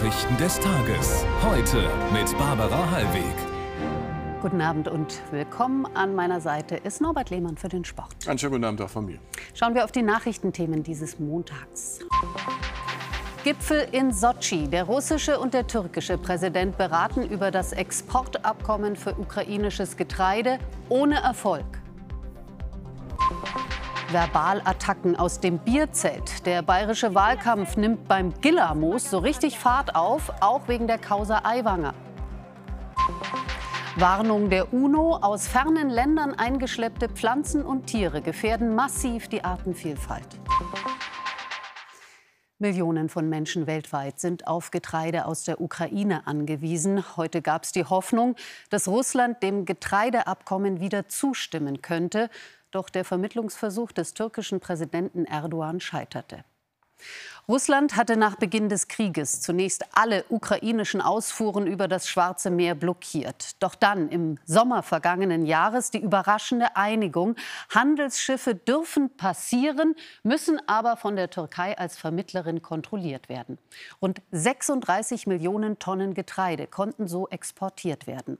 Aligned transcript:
Nachrichten 0.00 0.36
des 0.38 0.58
Tages. 0.58 1.26
Heute 1.42 1.82
mit 2.10 2.38
Barbara 2.38 2.90
Hallweg. 2.90 3.22
Guten 4.40 4.62
Abend 4.62 4.88
und 4.88 5.20
willkommen. 5.30 5.84
An 5.94 6.14
meiner 6.14 6.40
Seite 6.40 6.76
ist 6.76 7.02
Norbert 7.02 7.28
Lehmann 7.28 7.58
für 7.58 7.68
den 7.68 7.84
Sport. 7.84 8.26
Einen 8.26 8.38
schönen 8.38 8.52
guten 8.52 8.64
Abend 8.64 8.80
auch 8.80 8.88
von 8.88 9.04
mir. 9.04 9.18
Schauen 9.52 9.74
wir 9.74 9.84
auf 9.84 9.92
die 9.92 10.00
Nachrichtenthemen 10.00 10.82
dieses 10.82 11.18
Montags. 11.18 11.98
Gipfel 13.44 13.88
in 13.92 14.10
Sotschi. 14.10 14.68
Der 14.68 14.84
russische 14.84 15.38
und 15.38 15.52
der 15.52 15.66
türkische 15.66 16.16
Präsident 16.16 16.78
beraten 16.78 17.28
über 17.28 17.50
das 17.50 17.74
Exportabkommen 17.74 18.96
für 18.96 19.10
ukrainisches 19.18 19.98
Getreide 19.98 20.58
ohne 20.88 21.16
Erfolg. 21.16 21.79
Verbalattacken 24.10 25.14
aus 25.14 25.38
dem 25.38 25.58
Bierzelt. 25.58 26.44
Der 26.44 26.62
bayerische 26.62 27.14
Wahlkampf 27.14 27.76
nimmt 27.76 28.08
beim 28.08 28.34
Gillermoos 28.40 29.08
so 29.08 29.18
richtig 29.18 29.56
Fahrt 29.56 29.94
auf, 29.94 30.32
auch 30.40 30.66
wegen 30.66 30.88
der 30.88 30.98
Causa 30.98 31.42
Aiwanger. 31.44 31.94
Warnung 33.94 34.50
der 34.50 34.72
UNO: 34.72 35.14
Aus 35.14 35.46
fernen 35.46 35.90
Ländern 35.90 36.34
eingeschleppte 36.34 37.08
Pflanzen 37.08 37.64
und 37.64 37.86
Tiere 37.86 38.20
gefährden 38.20 38.74
massiv 38.74 39.28
die 39.28 39.44
Artenvielfalt. 39.44 40.40
Millionen 42.60 43.08
von 43.08 43.28
Menschen 43.28 43.66
weltweit 43.66 44.20
sind 44.20 44.46
auf 44.46 44.70
Getreide 44.70 45.24
aus 45.24 45.44
der 45.44 45.62
Ukraine 45.62 46.26
angewiesen. 46.26 47.16
Heute 47.16 47.40
gab 47.40 47.62
es 47.64 47.72
die 47.72 47.84
Hoffnung, 47.84 48.36
dass 48.68 48.86
Russland 48.86 49.42
dem 49.42 49.64
Getreideabkommen 49.64 50.78
wieder 50.78 51.08
zustimmen 51.08 51.80
könnte. 51.80 52.28
Doch 52.70 52.88
der 52.88 53.04
Vermittlungsversuch 53.04 53.92
des 53.92 54.14
türkischen 54.14 54.60
Präsidenten 54.60 55.24
Erdogan 55.24 55.80
scheiterte. 55.80 56.44
Russland 57.48 57.96
hatte 57.96 58.16
nach 58.16 58.36
Beginn 58.36 58.68
des 58.68 58.86
Krieges 58.86 59.40
zunächst 59.40 59.84
alle 59.92 60.24
ukrainischen 60.28 61.00
Ausfuhren 61.00 61.66
über 61.66 61.88
das 61.88 62.08
Schwarze 62.08 62.50
Meer 62.50 62.74
blockiert. 62.74 63.60
Doch 63.62 63.74
dann 63.74 64.08
im 64.08 64.38
Sommer 64.44 64.82
vergangenen 64.82 65.46
Jahres 65.46 65.90
die 65.90 65.98
überraschende 65.98 66.76
Einigung, 66.76 67.36
Handelsschiffe 67.74 68.54
dürfen 68.54 69.16
passieren, 69.16 69.96
müssen 70.22 70.60
aber 70.68 70.96
von 70.96 71.16
der 71.16 71.30
Türkei 71.30 71.76
als 71.76 71.98
Vermittlerin 71.98 72.62
kontrolliert 72.62 73.28
werden. 73.28 73.58
Rund 74.00 74.22
36 74.30 75.26
Millionen 75.26 75.78
Tonnen 75.78 76.14
Getreide 76.14 76.66
konnten 76.66 77.08
so 77.08 77.26
exportiert 77.28 78.06
werden. 78.06 78.38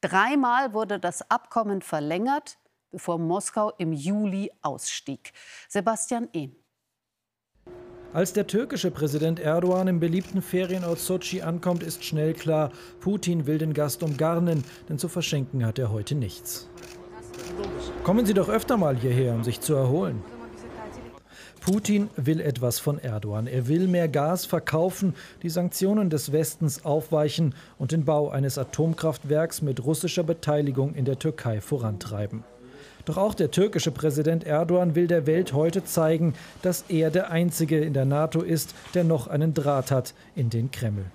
Dreimal 0.00 0.72
wurde 0.72 0.98
das 0.98 1.28
Abkommen 1.30 1.82
verlängert, 1.82 2.56
bevor 2.90 3.18
Moskau 3.18 3.72
im 3.78 3.92
Juli 3.92 4.50
ausstieg. 4.62 5.32
Sebastian 5.68 6.28
Ehm. 6.32 6.56
Als 8.14 8.32
der 8.32 8.46
türkische 8.46 8.90
Präsident 8.90 9.38
Erdogan 9.38 9.86
im 9.86 10.00
beliebten 10.00 10.40
Ferienort 10.40 10.98
Sochi 10.98 11.42
ankommt, 11.42 11.82
ist 11.82 12.04
schnell 12.04 12.32
klar, 12.32 12.72
Putin 13.00 13.46
will 13.46 13.58
den 13.58 13.74
Gast 13.74 14.02
umgarnen, 14.02 14.64
denn 14.88 14.98
zu 14.98 15.08
verschenken 15.08 15.64
hat 15.66 15.78
er 15.78 15.92
heute 15.92 16.14
nichts. 16.14 16.70
Kommen 18.04 18.24
Sie 18.24 18.32
doch 18.32 18.48
öfter 18.48 18.78
mal 18.78 18.96
hierher, 18.96 19.34
um 19.34 19.44
sich 19.44 19.60
zu 19.60 19.74
erholen. 19.74 20.22
Putin 21.60 22.08
will 22.16 22.40
etwas 22.40 22.78
von 22.78 22.98
Erdogan. 22.98 23.46
Er 23.46 23.68
will 23.68 23.88
mehr 23.88 24.08
Gas 24.08 24.46
verkaufen, 24.46 25.14
die 25.42 25.50
Sanktionen 25.50 26.08
des 26.08 26.32
Westens 26.32 26.86
aufweichen 26.86 27.54
und 27.76 27.92
den 27.92 28.06
Bau 28.06 28.30
eines 28.30 28.56
Atomkraftwerks 28.56 29.60
mit 29.60 29.84
russischer 29.84 30.22
Beteiligung 30.22 30.94
in 30.94 31.04
der 31.04 31.18
Türkei 31.18 31.60
vorantreiben. 31.60 32.42
Doch 33.08 33.16
auch 33.16 33.32
der 33.32 33.50
türkische 33.50 33.90
Präsident 33.90 34.44
Erdogan 34.44 34.94
will 34.94 35.06
der 35.06 35.26
Welt 35.26 35.54
heute 35.54 35.82
zeigen, 35.82 36.34
dass 36.60 36.84
er 36.90 37.10
der 37.10 37.30
Einzige 37.30 37.78
in 37.80 37.94
der 37.94 38.04
NATO 38.04 38.42
ist, 38.42 38.74
der 38.92 39.02
noch 39.02 39.28
einen 39.28 39.54
Draht 39.54 39.90
hat 39.90 40.12
in 40.36 40.50
den 40.50 40.70
Kreml. 40.70 41.06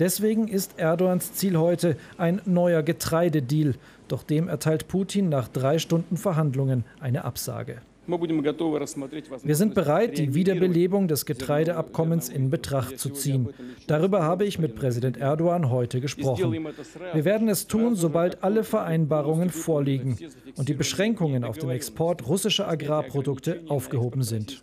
Deswegen 0.00 0.48
ist 0.48 0.80
Erdogans 0.80 1.34
Ziel 1.34 1.56
heute 1.56 1.96
ein 2.16 2.40
neuer 2.44 2.82
Getreidedeal. 2.82 3.76
Doch 4.08 4.24
dem 4.24 4.48
erteilt 4.48 4.88
Putin 4.88 5.28
nach 5.28 5.46
drei 5.46 5.78
Stunden 5.78 6.16
Verhandlungen 6.16 6.84
eine 6.98 7.22
Absage. 7.24 7.82
Wir 8.08 9.54
sind 9.54 9.74
bereit, 9.74 10.16
die 10.16 10.34
Wiederbelebung 10.34 11.08
des 11.08 11.26
Getreideabkommens 11.26 12.30
in 12.30 12.48
Betracht 12.48 12.98
zu 12.98 13.10
ziehen. 13.10 13.48
Darüber 13.86 14.22
habe 14.22 14.46
ich 14.46 14.58
mit 14.58 14.74
Präsident 14.74 15.18
Erdogan 15.18 15.68
heute 15.68 16.00
gesprochen. 16.00 16.66
Wir 17.12 17.24
werden 17.26 17.48
es 17.48 17.66
tun, 17.66 17.96
sobald 17.96 18.42
alle 18.42 18.64
Vereinbarungen 18.64 19.50
vorliegen 19.50 20.16
und 20.56 20.70
die 20.70 20.74
Beschränkungen 20.74 21.44
auf 21.44 21.58
den 21.58 21.68
Export 21.70 22.26
russischer 22.26 22.66
Agrarprodukte 22.66 23.60
aufgehoben 23.68 24.22
sind. 24.22 24.62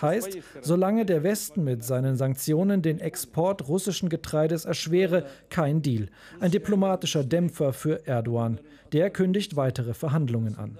Heißt, 0.00 0.38
solange 0.62 1.04
der 1.04 1.22
Westen 1.22 1.64
mit 1.64 1.84
seinen 1.84 2.16
Sanktionen 2.16 2.80
den 2.80 3.00
Export 3.00 3.68
russischen 3.68 4.08
Getreides 4.08 4.64
erschwere, 4.64 5.26
kein 5.50 5.82
Deal. 5.82 6.08
Ein 6.40 6.50
diplomatischer 6.50 7.24
Dämpfer 7.24 7.72
für 7.72 8.06
Erdogan. 8.06 8.60
Der 8.92 9.10
kündigt 9.10 9.56
weitere 9.56 9.94
Verhandlungen 9.94 10.56
an. 10.58 10.78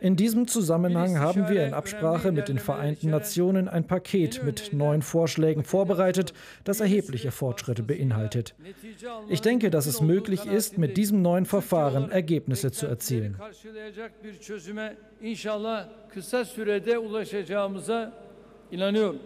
In 0.00 0.16
diesem 0.16 0.48
Zusammenhang 0.48 1.18
haben 1.18 1.48
wir 1.48 1.66
in 1.66 1.74
Absprache 1.74 2.32
mit 2.32 2.48
den 2.48 2.58
Vereinten 2.58 3.10
Nationen 3.10 3.68
ein 3.68 3.86
Paket 3.86 4.42
mit 4.42 4.72
neuen 4.72 5.02
Vorschlägen 5.02 5.64
vorbereitet, 5.64 6.32
das 6.64 6.80
erhebliche 6.80 7.30
Fortschritte 7.30 7.82
beinhaltet. 7.82 8.54
Ich 9.28 9.40
denke, 9.40 9.70
dass 9.70 9.86
es 9.86 10.00
möglich 10.00 10.46
ist, 10.46 10.78
mit 10.78 10.96
diesem 10.96 11.22
neuen 11.22 11.46
Verfahren 11.46 12.10
Ergebnisse 12.10 12.72
zu 12.72 12.86
erzielen. 12.86 13.36
İnanıyorum 18.72 19.18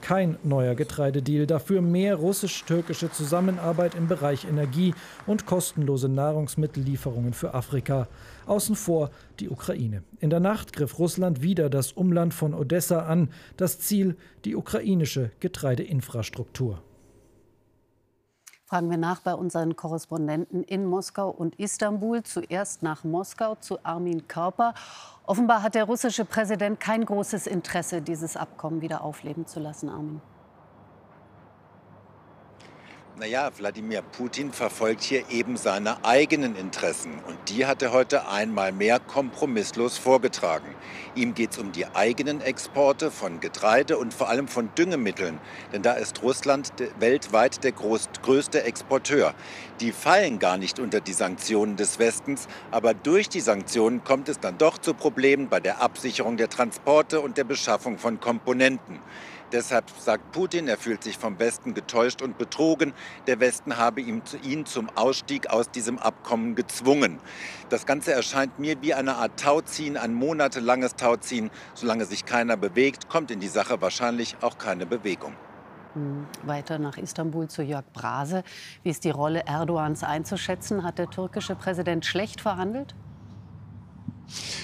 kein 0.00 0.38
neuer 0.42 0.74
Getreidedeal, 0.74 1.46
dafür 1.46 1.82
mehr 1.82 2.16
russisch-türkische 2.16 3.10
Zusammenarbeit 3.10 3.94
im 3.94 4.08
Bereich 4.08 4.44
Energie 4.44 4.94
und 5.26 5.46
kostenlose 5.46 6.08
Nahrungsmittellieferungen 6.08 7.32
für 7.32 7.54
Afrika. 7.54 8.08
Außen 8.46 8.76
vor 8.76 9.10
die 9.38 9.48
Ukraine. 9.48 10.02
In 10.18 10.30
der 10.30 10.40
Nacht 10.40 10.72
griff 10.72 10.98
Russland 10.98 11.42
wieder 11.42 11.70
das 11.70 11.92
Umland 11.92 12.34
von 12.34 12.54
Odessa 12.54 13.06
an, 13.06 13.30
das 13.56 13.78
Ziel 13.78 14.16
die 14.44 14.56
ukrainische 14.56 15.30
Getreideinfrastruktur. 15.40 16.82
Fragen 18.70 18.88
wir 18.88 18.98
nach 18.98 19.20
bei 19.22 19.34
unseren 19.34 19.74
Korrespondenten 19.74 20.62
in 20.62 20.86
Moskau 20.86 21.28
und 21.28 21.56
Istanbul. 21.56 22.22
Zuerst 22.22 22.84
nach 22.84 23.02
Moskau 23.02 23.56
zu 23.56 23.84
Armin 23.84 24.28
Körper. 24.28 24.74
Offenbar 25.30 25.62
hat 25.62 25.76
der 25.76 25.84
russische 25.84 26.24
Präsident 26.24 26.80
kein 26.80 27.04
großes 27.04 27.46
Interesse, 27.46 28.02
dieses 28.02 28.36
Abkommen 28.36 28.80
wieder 28.80 29.04
aufleben 29.04 29.46
zu 29.46 29.60
lassen, 29.60 29.88
Armin. 29.88 30.20
Naja, 33.20 33.50
Wladimir 33.58 34.00
Putin 34.00 34.50
verfolgt 34.50 35.02
hier 35.02 35.28
eben 35.28 35.58
seine 35.58 36.06
eigenen 36.06 36.56
Interessen. 36.56 37.18
Und 37.26 37.36
die 37.50 37.66
hat 37.66 37.82
er 37.82 37.92
heute 37.92 38.26
einmal 38.28 38.72
mehr 38.72 38.98
kompromisslos 38.98 39.98
vorgetragen. 39.98 40.74
Ihm 41.14 41.34
geht 41.34 41.50
es 41.50 41.58
um 41.58 41.70
die 41.70 41.86
eigenen 41.88 42.40
Exporte 42.40 43.10
von 43.10 43.40
Getreide 43.40 43.98
und 43.98 44.14
vor 44.14 44.30
allem 44.30 44.48
von 44.48 44.70
Düngemitteln. 44.74 45.38
Denn 45.70 45.82
da 45.82 45.92
ist 45.92 46.22
Russland 46.22 46.72
weltweit 46.98 47.62
der 47.62 47.72
größte 47.72 48.62
Exporteur. 48.62 49.34
Die 49.80 49.92
fallen 49.92 50.38
gar 50.38 50.56
nicht 50.56 50.78
unter 50.78 51.02
die 51.02 51.12
Sanktionen 51.12 51.76
des 51.76 51.98
Westens. 51.98 52.48
Aber 52.70 52.94
durch 52.94 53.28
die 53.28 53.40
Sanktionen 53.40 54.02
kommt 54.02 54.30
es 54.30 54.40
dann 54.40 54.56
doch 54.56 54.78
zu 54.78 54.94
Problemen 54.94 55.50
bei 55.50 55.60
der 55.60 55.82
Absicherung 55.82 56.38
der 56.38 56.48
Transporte 56.48 57.20
und 57.20 57.36
der 57.36 57.44
Beschaffung 57.44 57.98
von 57.98 58.18
Komponenten. 58.18 58.98
Deshalb 59.52 59.90
sagt 59.98 60.30
Putin, 60.30 60.68
er 60.68 60.76
fühlt 60.76 61.02
sich 61.02 61.18
vom 61.18 61.40
Westen 61.40 61.74
getäuscht 61.74 62.22
und 62.22 62.38
betrogen. 62.38 62.92
Der 63.26 63.40
Westen 63.40 63.76
habe 63.78 64.00
ihn, 64.00 64.22
ihn 64.44 64.64
zum 64.64 64.88
Ausstieg 64.90 65.50
aus 65.50 65.70
diesem 65.70 65.98
Abkommen 65.98 66.54
gezwungen. 66.54 67.18
Das 67.68 67.84
Ganze 67.84 68.12
erscheint 68.12 68.60
mir 68.60 68.80
wie 68.80 68.94
eine 68.94 69.16
Art 69.16 69.40
Tauziehen, 69.40 69.96
ein 69.96 70.14
monatelanges 70.14 70.94
Tauziehen. 70.94 71.50
Solange 71.74 72.04
sich 72.04 72.24
keiner 72.24 72.56
bewegt, 72.56 73.08
kommt 73.08 73.32
in 73.32 73.40
die 73.40 73.48
Sache 73.48 73.80
wahrscheinlich 73.80 74.36
auch 74.40 74.56
keine 74.56 74.86
Bewegung. 74.86 75.34
Hm, 75.94 76.28
weiter 76.44 76.78
nach 76.78 76.96
Istanbul 76.96 77.48
zu 77.48 77.62
Jörg 77.62 77.84
Brase. 77.92 78.44
Wie 78.84 78.90
ist 78.90 79.02
die 79.02 79.10
Rolle 79.10 79.42
Erdogans 79.46 80.04
einzuschätzen? 80.04 80.84
Hat 80.84 80.98
der 80.98 81.10
türkische 81.10 81.56
Präsident 81.56 82.06
schlecht 82.06 82.40
verhandelt? 82.40 82.94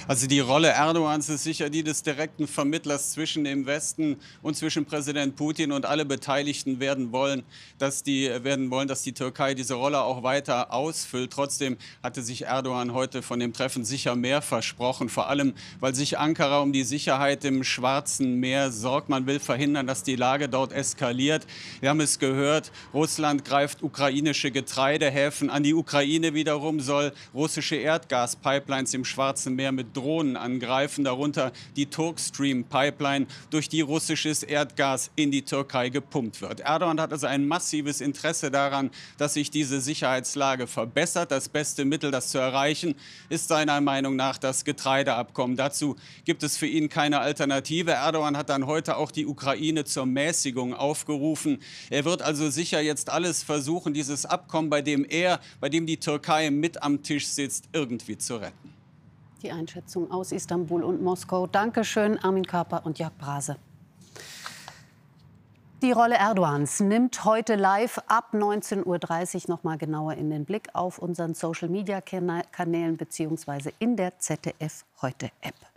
Also 0.09 0.27
die 0.27 0.41
Rolle 0.41 0.69
Erdogans 0.69 1.29
ist 1.29 1.45
sicher 1.45 1.71
die 1.71 1.83
des 1.83 2.03
direkten 2.03 2.47
Vermittlers 2.47 3.13
zwischen 3.13 3.45
dem 3.45 3.67
Westen 3.67 4.17
und 4.43 4.57
zwischen 4.57 4.85
Präsident 4.85 5.37
Putin 5.37 5.73
und 5.73 5.87
alle 5.87 6.05
Beteiligten 6.05 6.81
werden 6.81 7.13
wollen, 7.13 7.43
dass 7.79 8.03
die 8.03 8.31
werden 8.43 8.71
wollen, 8.71 8.89
dass 8.89 9.03
die 9.03 9.13
Türkei 9.13 9.55
diese 9.55 9.75
Rolle 9.75 10.01
auch 10.01 10.23
weiter 10.23 10.73
ausfüllt. 10.73 11.33
Trotzdem 11.33 11.77
hatte 12.03 12.23
sich 12.23 12.43
Erdogan 12.43 12.93
heute 12.93 13.23
von 13.23 13.41
dem 13.41 13.53
Treffen 13.53 13.85
sicher 13.85 14.15
mehr 14.15 14.43
versprochen, 14.43 15.09
vor 15.09 15.29
allem 15.29 15.55
weil 15.81 15.95
sich 15.95 16.19
Ankara 16.19 16.61
um 16.61 16.73
die 16.73 16.85
Sicherheit 16.85 17.45
im 17.45 17.65
Schwarzen 17.65 18.37
Meer 18.41 18.71
sorgt. 18.71 19.09
Man 19.09 19.27
will 19.27 19.41
verhindern, 19.41 19.87
dass 19.87 20.03
die 20.03 20.17
Lage 20.17 20.49
dort 20.49 20.73
eskaliert. 20.73 21.47
Wir 21.81 21.91
haben 21.91 22.01
es 22.01 22.19
gehört, 22.19 22.71
Russland 22.95 23.45
greift 23.45 23.83
ukrainische 23.83 24.51
Getreidehäfen 24.51 25.51
an. 25.51 25.63
Die 25.63 25.75
Ukraine 25.75 26.35
wiederum 26.35 26.81
soll 26.81 27.13
russische 27.35 27.77
Erdgaspipelines 27.77 28.95
im 28.95 29.05
Schwarzen 29.05 29.56
Meer 29.57 29.73
mit 29.73 29.97
Drohnen 29.97 30.37
angreifen, 30.37 31.05
darunter 31.05 31.53
die 31.75 31.87
Turkstream 31.87 32.65
Pipeline, 32.65 33.27
durch 33.51 33.69
die 33.69 33.81
russisches 33.81 34.43
Erdgas 34.43 35.11
in 35.17 35.31
die 35.31 35.43
Türkei 35.43 35.89
gepumpt 35.89 36.41
wird. 36.41 36.61
Erdogan 36.61 37.01
hat 37.01 37.13
also 37.13 37.27
ein 37.27 37.49
massives 37.49 38.01
Interesse 38.01 38.51
daran, 38.51 38.91
dass 39.19 39.35
sich 39.35 39.51
diese 39.51 39.81
Sicherheitslage 39.81 40.67
verbessert. 40.67 41.31
Das 41.31 41.49
beste 41.49 41.85
Mittel, 41.85 42.11
das 42.11 42.29
zu 42.29 42.39
erreichen, 42.39 42.95
ist 43.29 43.49
seiner 43.49 43.81
Meinung 43.81 44.17
nach 44.17 44.39
das 44.39 44.65
Getreideabkommen. 44.65 45.57
Dazu 45.57 45.97
gibt 46.25 46.43
es 46.43 46.57
für 46.57 46.67
ihn 46.67 46.89
keine 46.89 47.21
Alternative. 47.21 47.93
Erdogan 47.93 48.37
hat 48.37 48.51
dann 48.51 48.67
heute 48.67 48.97
auch 48.97 49.11
die 49.11 49.27
Ukraine 49.27 49.85
zur 49.85 50.07
Mäßigung 50.07 50.75
aufgerufen. 50.75 51.59
Er 51.91 52.05
wird 52.05 52.23
also 52.23 52.51
sicher 52.51 52.81
jetzt 52.81 53.11
alles 53.11 53.43
versuchen, 53.43 53.95
dieses 53.95 54.27
Abkommen, 54.27 54.71
bei 54.71 54.83
dem 54.83 55.05
er, 55.05 55.41
bei 55.61 55.69
dem 55.69 55.87
die 55.87 55.99
Türkei 55.99 56.51
mit 56.51 56.83
am 56.83 57.03
Tisch 57.03 57.27
sitzt, 57.27 57.69
irgendwie 57.73 58.19
zu 58.19 58.37
retten. 58.37 58.76
Die 59.43 59.53
Einschätzung 59.53 60.11
aus 60.11 60.33
Istanbul 60.33 60.83
und 60.83 61.03
Moskau. 61.03 61.47
Dankeschön, 61.47 62.19
Armin 62.19 62.47
Körper 62.47 62.87
und 62.87 62.99
Jörg 62.99 63.13
Brase. 63.19 63.57
Die 65.83 65.93
Rolle 65.93 66.17
Erdogans 66.17 66.81
nimmt 66.81 67.25
heute 67.25 67.55
live 67.55 67.99
ab 68.09 68.31
19.30 68.33 69.35
Uhr 69.35 69.55
noch 69.55 69.63
mal 69.63 69.77
genauer 69.77 70.15
in 70.15 70.31
den 70.31 70.47
Blick 70.47 70.69
auf 70.73 70.99
unseren 70.99 71.35
Social-Media-Kanälen 71.35 72.97
bzw. 72.97 73.73
in 73.79 73.97
der 73.97 74.19
ZDF 74.19 74.87
Heute 75.03 75.31
App. 75.43 75.76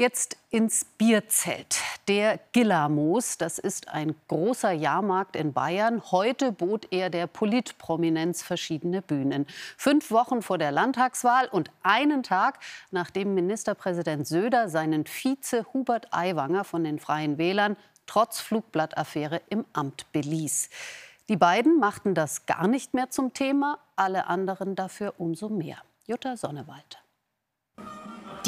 Jetzt 0.00 0.36
ins 0.50 0.84
Bierzelt. 0.84 1.80
Der 2.06 2.38
Gillermoos, 2.52 3.36
das 3.36 3.58
ist 3.58 3.88
ein 3.88 4.14
großer 4.28 4.70
Jahrmarkt 4.70 5.34
in 5.34 5.52
Bayern. 5.52 6.00
Heute 6.12 6.52
bot 6.52 6.86
er 6.92 7.10
der 7.10 7.26
Politprominenz 7.26 8.44
verschiedene 8.44 9.02
Bühnen. 9.02 9.44
Fünf 9.76 10.12
Wochen 10.12 10.40
vor 10.40 10.56
der 10.56 10.70
Landtagswahl 10.70 11.48
und 11.48 11.72
einen 11.82 12.22
Tag, 12.22 12.60
nachdem 12.92 13.34
Ministerpräsident 13.34 14.24
Söder 14.28 14.68
seinen 14.68 15.04
Vize 15.04 15.66
Hubert 15.72 16.14
Aiwanger 16.14 16.62
von 16.62 16.84
den 16.84 17.00
Freien 17.00 17.36
Wählern 17.36 17.76
trotz 18.06 18.38
Flugblattaffäre 18.38 19.42
im 19.48 19.64
Amt 19.72 20.12
beließ. 20.12 20.70
Die 21.28 21.36
beiden 21.36 21.80
machten 21.80 22.14
das 22.14 22.46
gar 22.46 22.68
nicht 22.68 22.94
mehr 22.94 23.10
zum 23.10 23.34
Thema, 23.34 23.80
alle 23.96 24.28
anderen 24.28 24.76
dafür 24.76 25.14
umso 25.18 25.48
mehr. 25.48 25.78
Jutta 26.06 26.36
Sonnewald. 26.36 27.02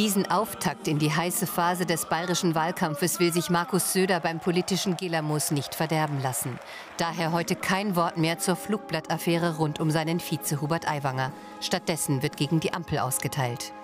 Diesen 0.00 0.31
Auftakt 0.31 0.88
in 0.88 0.99
die 0.99 1.14
heiße 1.14 1.47
Phase 1.47 1.85
des 1.85 2.06
bayerischen 2.06 2.55
Wahlkampfes 2.55 3.20
will 3.20 3.35
sich 3.35 3.50
Markus 3.50 3.93
Söder 3.93 4.19
beim 4.19 4.41
politischen 4.41 4.97
Gelamus 4.97 5.50
nicht 5.50 5.75
verderben 5.75 6.23
lassen. 6.23 6.58
Daher 6.97 7.32
heute 7.32 7.55
kein 7.55 7.97
Wort 7.97 8.17
mehr 8.17 8.38
zur 8.38 8.56
Flugblattaffäre 8.56 9.58
rund 9.58 9.79
um 9.79 9.91
seinen 9.91 10.19
Vize 10.19 10.62
Hubert 10.62 10.88
Aiwanger. 10.88 11.35
Stattdessen 11.61 12.23
wird 12.23 12.38
gegen 12.38 12.61
die 12.61 12.73
Ampel 12.73 12.99
ausgeteilt. 12.99 13.75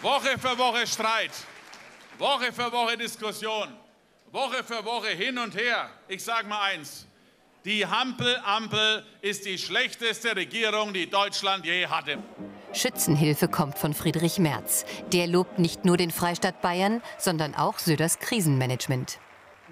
Woche 0.00 0.38
für 0.38 0.56
Woche 0.56 0.86
Streit, 0.86 1.32
Woche 2.16 2.54
für 2.54 2.72
Woche 2.72 2.96
Diskussion, 2.96 3.68
Woche 4.32 4.64
für 4.64 4.82
Woche 4.82 5.08
hin 5.08 5.36
und 5.36 5.54
her. 5.54 5.90
Ich 6.08 6.24
sage 6.24 6.48
mal 6.48 6.70
eins, 6.70 7.04
die 7.64 7.86
Hampel-Ampel 7.86 9.04
ist 9.20 9.44
die 9.44 9.58
schlechteste 9.58 10.34
Regierung, 10.34 10.92
die 10.92 11.08
Deutschland 11.08 11.66
je 11.66 11.86
hatte. 11.86 12.18
Schützenhilfe 12.72 13.48
kommt 13.48 13.78
von 13.78 13.94
Friedrich 13.94 14.38
Merz. 14.38 14.84
Der 15.12 15.26
lobt 15.26 15.58
nicht 15.58 15.84
nur 15.84 15.96
den 15.96 16.10
Freistaat 16.10 16.62
Bayern, 16.62 17.02
sondern 17.18 17.54
auch 17.54 17.78
Söders 17.78 18.18
Krisenmanagement. 18.18 19.18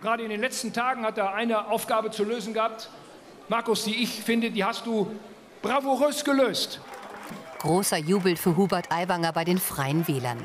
Gerade 0.02 0.22
in 0.22 0.30
den 0.30 0.40
letzten 0.40 0.72
Tagen 0.72 1.04
hat 1.04 1.18
er 1.18 1.34
eine 1.34 1.68
Aufgabe 1.68 2.10
zu 2.10 2.24
lösen 2.24 2.54
gehabt. 2.54 2.90
Markus, 3.48 3.84
die 3.84 4.02
ich 4.02 4.10
finde, 4.10 4.50
die 4.50 4.64
hast 4.64 4.84
du 4.86 5.10
bravourös 5.62 6.24
gelöst. 6.24 6.80
Großer 7.58 7.98
Jubel 7.98 8.36
für 8.36 8.56
Hubert 8.56 8.92
Aiwanger 8.92 9.32
bei 9.32 9.44
den 9.44 9.58
Freien 9.58 10.06
Wählern. 10.06 10.38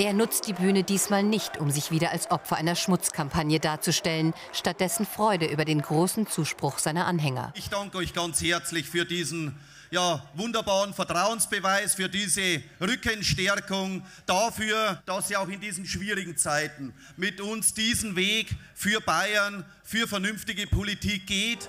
Er 0.00 0.14
nutzt 0.14 0.46
die 0.46 0.54
Bühne 0.54 0.82
diesmal 0.82 1.22
nicht, 1.22 1.58
um 1.58 1.70
sich 1.70 1.90
wieder 1.90 2.10
als 2.10 2.30
Opfer 2.30 2.56
einer 2.56 2.74
Schmutzkampagne 2.74 3.60
darzustellen, 3.60 4.32
stattdessen 4.50 5.04
Freude 5.04 5.44
über 5.44 5.66
den 5.66 5.82
großen 5.82 6.26
Zuspruch 6.26 6.78
seiner 6.78 7.04
Anhänger. 7.04 7.52
Ich 7.54 7.68
danke 7.68 7.98
euch 7.98 8.14
ganz 8.14 8.40
herzlich 8.40 8.88
für 8.88 9.04
diesen 9.04 9.54
ja, 9.90 10.24
wunderbaren 10.32 10.94
Vertrauensbeweis, 10.94 11.96
für 11.96 12.08
diese 12.08 12.62
Rückenstärkung, 12.80 14.02
dafür, 14.24 15.02
dass 15.04 15.28
ihr 15.30 15.38
auch 15.38 15.48
in 15.48 15.60
diesen 15.60 15.84
schwierigen 15.84 16.34
Zeiten 16.38 16.94
mit 17.18 17.42
uns 17.42 17.74
diesen 17.74 18.16
Weg 18.16 18.48
für 18.74 19.02
Bayern, 19.02 19.66
für 19.84 20.08
vernünftige 20.08 20.66
Politik 20.66 21.26
geht. 21.26 21.68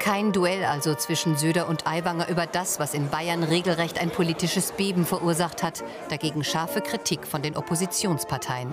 Kein 0.00 0.32
Duell 0.32 0.64
also 0.64 0.94
zwischen 0.94 1.36
Söder 1.36 1.68
und 1.68 1.86
Aiwanger 1.86 2.30
über 2.30 2.46
das, 2.46 2.80
was 2.80 2.94
in 2.94 3.10
Bayern 3.10 3.44
regelrecht 3.44 4.00
ein 4.00 4.10
politisches 4.10 4.72
Beben 4.72 5.04
verursacht 5.04 5.62
hat. 5.62 5.84
Dagegen 6.08 6.42
scharfe 6.42 6.80
Kritik 6.80 7.26
von 7.26 7.42
den 7.42 7.54
Oppositionsparteien. 7.54 8.70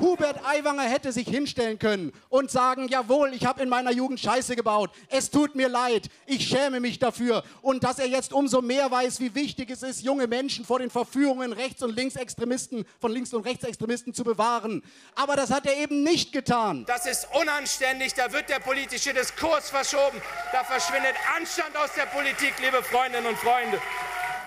Hubert 0.00 0.44
Aiwanger 0.44 0.84
hätte 0.84 1.12
sich 1.12 1.28
hinstellen 1.28 1.78
können 1.78 2.12
und 2.28 2.50
sagen, 2.50 2.88
jawohl, 2.88 3.34
ich 3.34 3.44
habe 3.44 3.62
in 3.62 3.68
meiner 3.68 3.92
Jugend 3.92 4.18
Scheiße 4.18 4.56
gebaut. 4.56 4.90
Es 5.08 5.30
tut 5.30 5.54
mir 5.54 5.68
leid. 5.68 6.08
Ich 6.26 6.48
schäme 6.48 6.80
mich 6.80 6.98
dafür. 6.98 7.42
Und 7.62 7.84
dass 7.84 7.98
er 7.98 8.06
jetzt 8.06 8.32
umso 8.32 8.62
mehr 8.62 8.90
weiß, 8.90 9.20
wie 9.20 9.34
wichtig 9.34 9.70
es 9.70 9.82
ist, 9.82 10.02
junge 10.02 10.26
Menschen 10.26 10.64
vor 10.64 10.78
den 10.78 10.90
Verführungen 10.90 11.52
Rechts- 11.52 11.82
und 11.82 11.94
Linksextremisten, 11.94 12.84
von 13.00 13.12
Links- 13.12 13.34
und 13.34 13.46
Rechtsextremisten 13.46 14.14
zu 14.14 14.24
bewahren. 14.24 14.82
Aber 15.14 15.36
das 15.36 15.50
hat 15.50 15.66
er 15.66 15.76
eben 15.76 16.02
nicht 16.02 16.32
getan. 16.32 16.84
Das 16.86 17.06
ist 17.06 17.28
unanständig. 17.40 18.14
Da 18.14 18.32
wird 18.32 18.48
der 18.48 18.60
politische 18.60 19.12
Diskurs 19.12 19.70
verschoben. 19.70 20.20
Da 20.52 20.64
verschwindet 20.64 21.14
Anstand 21.36 21.76
aus 21.76 21.90
der 21.94 22.06
Politik, 22.06 22.54
liebe 22.62 22.82
Freundinnen 22.82 23.26
und 23.26 23.36
Freunde. 23.36 23.80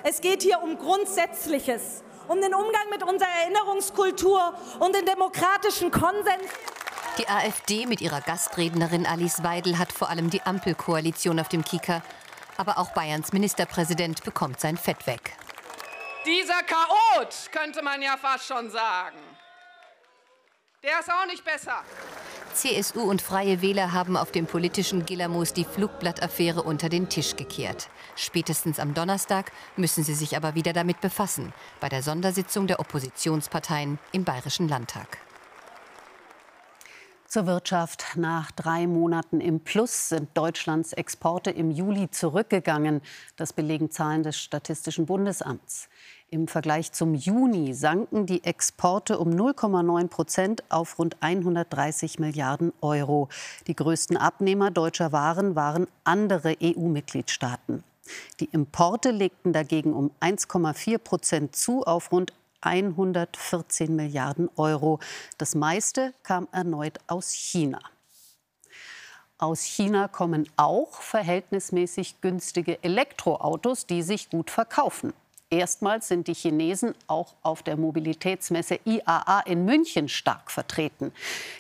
Es 0.03 0.19
geht 0.19 0.43
hier 0.43 0.61
um 0.61 0.77
Grundsätzliches 0.77 2.03
um 2.27 2.41
den 2.41 2.53
Umgang 2.53 2.89
mit 2.89 3.03
unserer 3.03 3.29
Erinnerungskultur 3.41 4.53
und 4.79 4.95
den 4.95 5.05
demokratischen 5.05 5.91
Konsens. 5.91 6.51
Die 7.17 7.27
AfD 7.27 7.85
mit 7.85 8.01
ihrer 8.01 8.21
Gastrednerin 8.21 9.05
Alice 9.05 9.43
Weidel 9.43 9.77
hat 9.77 9.91
vor 9.91 10.09
allem 10.09 10.29
die 10.29 10.41
Ampelkoalition 10.41 11.39
auf 11.39 11.47
dem 11.47 11.63
Kieker. 11.63 12.01
Aber 12.57 12.77
auch 12.77 12.91
Bayerns 12.91 13.33
Ministerpräsident 13.33 14.23
bekommt 14.23 14.59
sein 14.59 14.77
Fett 14.77 15.05
weg. 15.05 15.35
Dieser 16.25 16.63
Chaot, 16.63 17.51
könnte 17.51 17.81
man 17.81 18.01
ja 18.01 18.15
fast 18.17 18.47
schon 18.47 18.69
sagen. 18.69 19.17
Der 20.83 20.99
ist 20.99 21.11
auch 21.11 21.25
nicht 21.25 21.43
besser. 21.43 21.83
CSU 22.53 23.01
und 23.01 23.21
Freie 23.21 23.61
Wähler 23.61 23.93
haben 23.93 24.15
auf 24.15 24.31
dem 24.31 24.45
politischen 24.45 25.05
Gillermoos 25.05 25.53
die 25.53 25.65
Flugblattaffäre 25.65 26.61
unter 26.61 26.87
den 26.87 27.09
Tisch 27.09 27.35
gekehrt. 27.35 27.89
Spätestens 28.15 28.79
am 28.79 28.93
Donnerstag 28.93 29.51
müssen 29.75 30.03
sie 30.03 30.13
sich 30.13 30.37
aber 30.37 30.53
wieder 30.53 30.71
damit 30.71 31.01
befassen, 31.01 31.51
bei 31.79 31.89
der 31.89 32.03
Sondersitzung 32.03 32.67
der 32.67 32.79
Oppositionsparteien 32.79 33.97
im 34.11 34.23
Bayerischen 34.23 34.67
Landtag. 34.67 35.17
Zur 37.33 37.47
Wirtschaft. 37.47 38.05
Nach 38.15 38.51
drei 38.51 38.85
Monaten 38.85 39.41
im 39.41 39.61
Plus 39.61 40.09
sind 40.09 40.37
Deutschlands 40.37 40.93
Exporte 40.93 41.49
im 41.49 41.71
Juli 41.71 42.11
zurückgegangen. 42.11 43.01
Das 43.35 43.53
belegen 43.53 43.89
Zahlen 43.89 44.21
des 44.21 44.37
Statistischen 44.37 45.07
Bundesamts. 45.07 45.89
Im 46.33 46.47
Vergleich 46.47 46.91
zum 46.93 47.13
Juni 47.13 47.75
sanken 47.75 48.25
die 48.25 48.43
Exporte 48.43 49.19
um 49.19 49.29
0,9 49.29 50.07
Prozent 50.07 50.63
auf 50.69 50.97
rund 50.97 51.15
130 51.19 52.17
Milliarden 52.17 52.73
Euro. 52.81 53.29
Die 53.67 53.75
größten 53.75 54.17
Abnehmer 54.17 54.71
deutscher 54.71 55.11
Waren 55.11 55.55
waren 55.55 55.85
andere 56.03 56.57
EU-Mitgliedstaaten. 56.59 57.83
Die 58.39 58.45
Importe 58.45 59.11
legten 59.11 59.53
dagegen 59.53 59.93
um 59.93 60.09
1,4 60.21 60.97
Prozent 60.97 61.55
zu 61.55 61.83
auf 61.83 62.11
rund 62.11 62.33
114 62.61 63.95
Milliarden 63.95 64.49
Euro. 64.55 64.97
Das 65.37 65.53
meiste 65.53 66.15
kam 66.23 66.47
erneut 66.51 66.97
aus 67.05 67.31
China. 67.31 67.79
Aus 69.37 69.61
China 69.61 70.07
kommen 70.07 70.49
auch 70.57 70.93
verhältnismäßig 70.93 72.21
günstige 72.21 72.83
Elektroautos, 72.83 73.85
die 73.85 74.01
sich 74.01 74.31
gut 74.31 74.49
verkaufen. 74.49 75.13
Erstmals 75.53 76.07
sind 76.07 76.27
die 76.27 76.33
Chinesen 76.33 76.95
auch 77.05 77.35
auf 77.43 77.61
der 77.61 77.77
Mobilitätsmesse 77.77 78.79
IAA 78.85 79.41
in 79.41 79.65
München 79.65 80.09
stark 80.09 80.49
vertreten. 80.49 81.11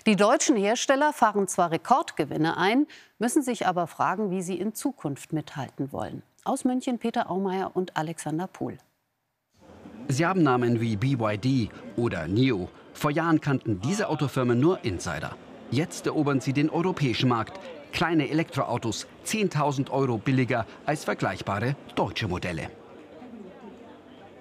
Die 0.07 0.15
deutschen 0.15 0.55
Hersteller 0.55 1.13
fahren 1.13 1.47
zwar 1.47 1.69
Rekordgewinne 1.69 2.57
ein, 2.57 2.87
müssen 3.19 3.43
sich 3.43 3.67
aber 3.67 3.85
fragen, 3.85 4.31
wie 4.31 4.41
sie 4.41 4.57
in 4.57 4.73
Zukunft 4.73 5.31
mithalten 5.31 5.91
wollen. 5.91 6.23
Aus 6.43 6.65
München 6.65 6.97
Peter 6.97 7.29
Aumeier 7.29 7.75
und 7.75 7.95
Alexander 7.95 8.47
Pohl. 8.47 8.79
Sie 10.07 10.25
haben 10.25 10.41
Namen 10.41 10.81
wie 10.81 10.95
BYD 10.95 11.69
oder 11.95 12.27
NIO. 12.27 12.69
Vor 12.95 13.11
Jahren 13.11 13.41
kannten 13.41 13.79
diese 13.79 14.09
Autofirmen 14.09 14.59
nur 14.59 14.83
Insider. 14.83 15.35
Jetzt 15.69 16.07
erobern 16.07 16.41
sie 16.41 16.53
den 16.53 16.71
europäischen 16.71 17.29
Markt. 17.29 17.59
Kleine 17.91 18.27
Elektroautos 18.27 19.05
10.000 19.27 19.91
Euro 19.91 20.17
billiger 20.17 20.65
als 20.87 21.03
vergleichbare 21.03 21.75
deutsche 21.93 22.27
Modelle. 22.27 22.71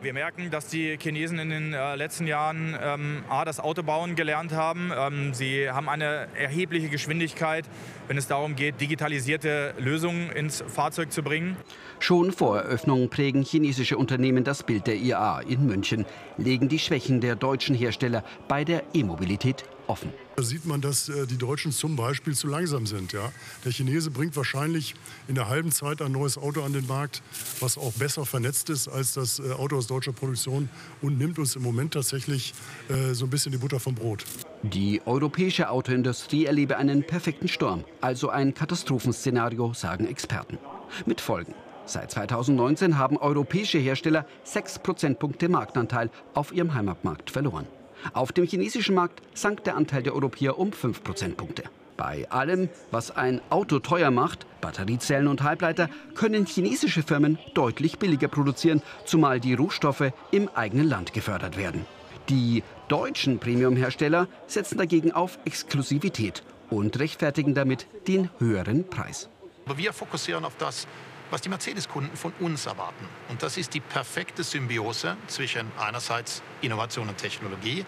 Wir 0.02 0.12
merken, 0.12 0.50
dass 0.50 0.66
die 0.66 0.98
Chinesen 1.00 1.38
in 1.38 1.50
den 1.50 1.74
äh, 1.74 1.94
letzten 1.94 2.26
Jahren 2.26 2.76
ähm, 2.82 3.22
A, 3.28 3.44
das 3.44 3.60
Autobauen 3.60 4.16
gelernt 4.16 4.50
haben. 4.50 4.90
Ähm, 4.92 5.32
sie 5.32 5.70
haben 5.70 5.88
eine 5.88 6.26
erhebliche 6.36 6.88
Geschwindigkeit, 6.88 7.66
wenn 8.08 8.18
es 8.18 8.26
darum 8.26 8.56
geht, 8.56 8.80
digitalisierte 8.80 9.74
Lösungen 9.78 10.32
ins 10.32 10.64
Fahrzeug 10.66 11.12
zu 11.12 11.22
bringen. 11.22 11.56
Schon 12.00 12.32
vor 12.32 12.58
Eröffnung 12.58 13.10
prägen 13.10 13.44
chinesische 13.44 13.96
Unternehmen 13.96 14.42
das 14.42 14.64
Bild 14.64 14.88
der 14.88 14.96
IAA 14.96 15.42
in 15.42 15.66
München, 15.66 16.04
legen 16.36 16.68
die 16.68 16.80
Schwächen 16.80 17.20
der 17.20 17.36
deutschen 17.36 17.76
Hersteller 17.76 18.24
bei 18.48 18.64
der 18.64 18.82
E-Mobilität 18.94 19.64
offen. 19.86 20.12
Da 20.36 20.42
sieht 20.42 20.64
man, 20.64 20.80
dass 20.80 21.08
äh, 21.08 21.26
die 21.26 21.36
Deutschen 21.36 21.72
zum 21.72 21.96
Beispiel 21.96 22.34
zu 22.34 22.46
langsam 22.46 22.86
sind. 22.86 23.12
Ja? 23.12 23.32
Der 23.64 23.72
Chinese 23.72 24.10
bringt 24.10 24.36
wahrscheinlich 24.36 24.94
in 25.28 25.34
der 25.34 25.48
halben 25.48 25.70
Zeit 25.72 26.00
ein 26.00 26.12
neues 26.12 26.38
Auto 26.38 26.62
an 26.62 26.72
den 26.72 26.86
Markt, 26.86 27.22
was 27.60 27.76
auch 27.76 27.92
besser 27.92 28.24
vernetzt 28.24 28.70
ist 28.70 28.88
als 28.88 29.14
das 29.14 29.38
äh, 29.38 29.52
Auto 29.52 29.76
aus 29.76 29.86
deutscher 29.86 30.12
Produktion 30.12 30.68
und 31.00 31.18
nimmt 31.18 31.38
uns 31.38 31.56
im 31.56 31.62
Moment 31.62 31.94
tatsächlich 31.94 32.54
äh, 32.88 33.12
so 33.12 33.26
ein 33.26 33.30
bisschen 33.30 33.52
die 33.52 33.58
Butter 33.58 33.80
vom 33.80 33.94
Brot. 33.94 34.24
Die 34.62 35.02
europäische 35.06 35.70
Autoindustrie 35.70 36.46
erlebe 36.46 36.76
einen 36.76 37.04
perfekten 37.04 37.48
Sturm, 37.48 37.84
also 38.00 38.28
ein 38.30 38.54
Katastrophenszenario, 38.54 39.74
sagen 39.74 40.06
Experten. 40.06 40.58
Mit 41.06 41.20
Folgen. 41.20 41.54
Seit 41.84 42.12
2019 42.12 42.96
haben 42.96 43.16
europäische 43.16 43.78
Hersteller 43.78 44.26
6 44.44 44.78
Prozentpunkte 44.80 45.48
Marktanteil 45.48 46.10
auf 46.34 46.52
ihrem 46.52 46.74
Heimatmarkt 46.74 47.30
verloren. 47.30 47.66
Auf 48.12 48.32
dem 48.32 48.46
chinesischen 48.46 48.94
Markt 48.94 49.22
sank 49.34 49.64
der 49.64 49.76
Anteil 49.76 50.02
der 50.02 50.14
Europäer 50.14 50.58
um 50.58 50.72
5 50.72 51.02
Prozentpunkte. 51.02 51.64
Bei 51.96 52.28
allem, 52.30 52.68
was 52.90 53.10
ein 53.10 53.40
Auto 53.50 53.78
teuer 53.78 54.10
macht, 54.10 54.46
Batteriezellen 54.60 55.28
und 55.28 55.42
Halbleiter, 55.42 55.88
können 56.14 56.46
chinesische 56.46 57.02
Firmen 57.02 57.38
deutlich 57.54 57.98
billiger 57.98 58.28
produzieren, 58.28 58.82
zumal 59.04 59.40
die 59.40 59.54
Rohstoffe 59.54 60.12
im 60.30 60.48
eigenen 60.48 60.88
Land 60.88 61.12
gefördert 61.12 61.56
werden. 61.56 61.84
Die 62.28 62.62
deutschen 62.88 63.38
Premiumhersteller 63.38 64.26
setzen 64.46 64.78
dagegen 64.78 65.12
auf 65.12 65.38
Exklusivität 65.44 66.42
und 66.70 66.98
rechtfertigen 66.98 67.54
damit 67.54 67.86
den 68.08 68.30
höheren 68.38 68.88
Preis. 68.88 69.28
Aber 69.66 69.78
wir 69.78 69.92
fokussieren 69.92 70.44
auf 70.44 70.56
das, 70.58 70.86
was 71.32 71.40
die 71.40 71.48
Mercedes-Kunden 71.48 72.14
von 72.14 72.32
uns 72.40 72.66
erwarten. 72.66 73.06
Und 73.30 73.42
das 73.42 73.56
ist 73.56 73.72
die 73.72 73.80
perfekte 73.80 74.44
Symbiose 74.44 75.16
zwischen 75.28 75.66
einerseits 75.78 76.42
Innovation 76.60 77.08
und 77.08 77.16
Technologie 77.16 77.86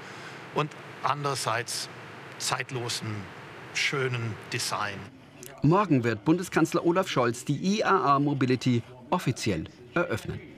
und 0.54 0.70
andererseits 1.02 1.90
zeitlosen, 2.38 3.08
schönen 3.74 4.34
Design. 4.50 4.94
Morgen 5.62 6.04
wird 6.04 6.24
Bundeskanzler 6.24 6.86
Olaf 6.86 7.08
Scholz 7.08 7.44
die 7.44 7.78
IAA 7.78 8.18
Mobility 8.18 8.82
offiziell 9.10 9.64
eröffnen. 9.94 10.53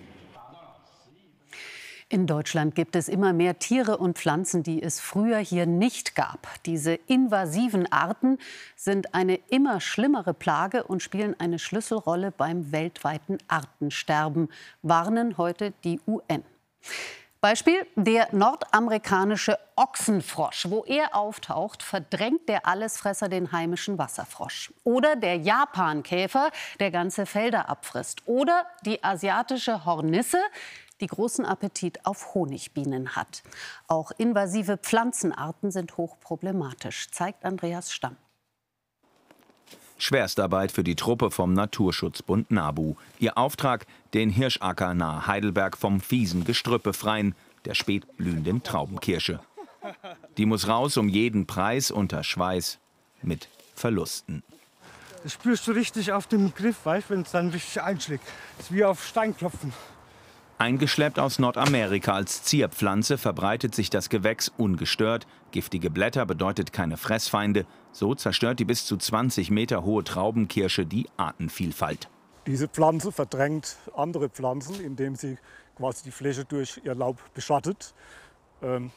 In 2.09 2.29
Deutschland 2.29 2.77
gibt 2.77 2.95
es 2.95 3.09
immer 3.09 3.33
mehr 3.33 3.59
Tiere 3.59 3.97
und 3.97 4.17
Pflanzen, 4.17 4.63
die 4.63 4.81
es 4.81 5.01
früher 5.01 5.39
hier 5.39 5.67
nicht 5.67 6.15
gab. 6.15 6.47
Diese 6.65 6.95
invasiven 6.95 7.91
Arten 7.91 8.39
sind 8.77 9.13
eine 9.13 9.41
immer 9.49 9.81
schlimmere 9.81 10.33
Plage 10.33 10.85
und 10.85 11.03
spielen 11.03 11.35
eine 11.41 11.59
Schlüsselrolle 11.59 12.31
beim 12.31 12.71
weltweiten 12.71 13.39
Artensterben, 13.49 14.51
warnen 14.83 15.37
heute 15.37 15.73
die 15.83 15.99
UN. 16.07 16.45
Beispiel 17.41 17.87
der 17.97 18.29
nordamerikanische 18.33 19.59
Ochsenfrosch. 19.77 20.67
Wo 20.69 20.85
er 20.85 21.15
auftaucht, 21.15 21.83
verdrängt 21.83 22.49
der 22.49 22.67
Allesfresser 22.67 23.29
den 23.29 23.53
heimischen 23.53 23.99
Wasserfrosch. 23.99 24.73
Oder 24.85 25.17
der 25.17 25.37
Japankäfer, 25.37 26.51
der 26.81 26.91
ganze 26.91 27.27
Felder 27.27 27.69
abfrisst. 27.69 28.23
Oder 28.27 28.67
die 28.85 29.05
asiatische 29.05 29.85
Hornisse, 29.85 30.39
die 31.01 31.07
großen 31.07 31.45
Appetit 31.45 32.05
auf 32.05 32.35
Honigbienen 32.35 33.17
hat. 33.17 33.43
Auch 33.87 34.13
invasive 34.19 34.77
Pflanzenarten 34.79 35.71
sind 35.71 35.97
hochproblematisch, 35.97 37.11
zeigt 37.11 37.45
Andreas 37.45 37.93
Stamm. 37.93 38.17
Schwerstarbeit 39.99 40.73
für 40.73 40.85
die 40.85 40.95
Truppe 40.95 41.31
vom 41.31 41.55
Naturschutzbund 41.55 42.51
NABU. 42.51 42.97
Ihr 43.19 43.39
Auftrag, 43.39 43.87
den 44.13 44.29
Hirschacker 44.29 44.95
nahe 44.95 45.27
Heidelberg 45.27 45.77
vom 45.77 46.01
fiesen 46.01 46.45
Gestrüpp 46.45 46.83
befreien, 46.83 47.35
der 47.65 47.75
spätblühenden 47.75 48.63
Traubenkirsche. 48.63 49.41
Die 50.37 50.47
muss 50.47 50.69
raus 50.69 50.97
um 50.97 51.09
jeden 51.09 51.47
Preis 51.47 51.91
unter 51.91 52.25
Schweiß 52.25 52.79
mit 53.23 53.49
Verlusten. 53.75 54.43
Das 55.23 55.33
spürst 55.33 55.67
du 55.67 55.73
richtig 55.73 56.13
auf 56.13 56.27
dem 56.27 56.55
Griff, 56.55 56.85
weißt, 56.85 57.11
wenn 57.11 57.23
es 57.23 57.33
dann 57.33 57.51
richtig 57.51 57.83
einschlägt. 57.83 58.25
Das 58.57 58.67
ist 58.67 58.73
wie 58.73 58.85
auf 58.85 59.05
Steinklopfen. 59.05 59.73
Eingeschleppt 60.59 61.19
aus 61.19 61.39
Nordamerika 61.39 62.15
als 62.15 62.43
Zierpflanze 62.43 63.19
verbreitet 63.19 63.75
sich 63.75 63.91
das 63.91 64.09
Gewächs 64.09 64.51
ungestört. 64.57 65.27
Giftige 65.51 65.91
Blätter 65.91 66.25
bedeutet 66.25 66.73
keine 66.73 66.97
Fressfeinde. 66.97 67.67
So 67.93 68.15
zerstört 68.15 68.59
die 68.59 68.65
bis 68.65 68.87
zu 68.87 68.97
20 68.97 69.51
Meter 69.51 69.85
hohe 69.85 70.03
Traubenkirsche 70.03 70.87
die 70.87 71.09
Artenvielfalt. 71.19 72.09
Diese 72.47 72.69
Pflanze 72.69 73.13
verdrängt 73.13 73.77
andere 73.95 74.31
Pflanzen, 74.31 74.81
indem 74.81 75.15
sie 75.15 75.37
quasi 75.77 76.05
die 76.05 76.11
Fläche 76.11 76.47
durch 76.47 76.81
ihr 76.85 76.95
Laub 76.95 77.19
beschattet. 77.35 77.93
Ähm, 78.63 78.93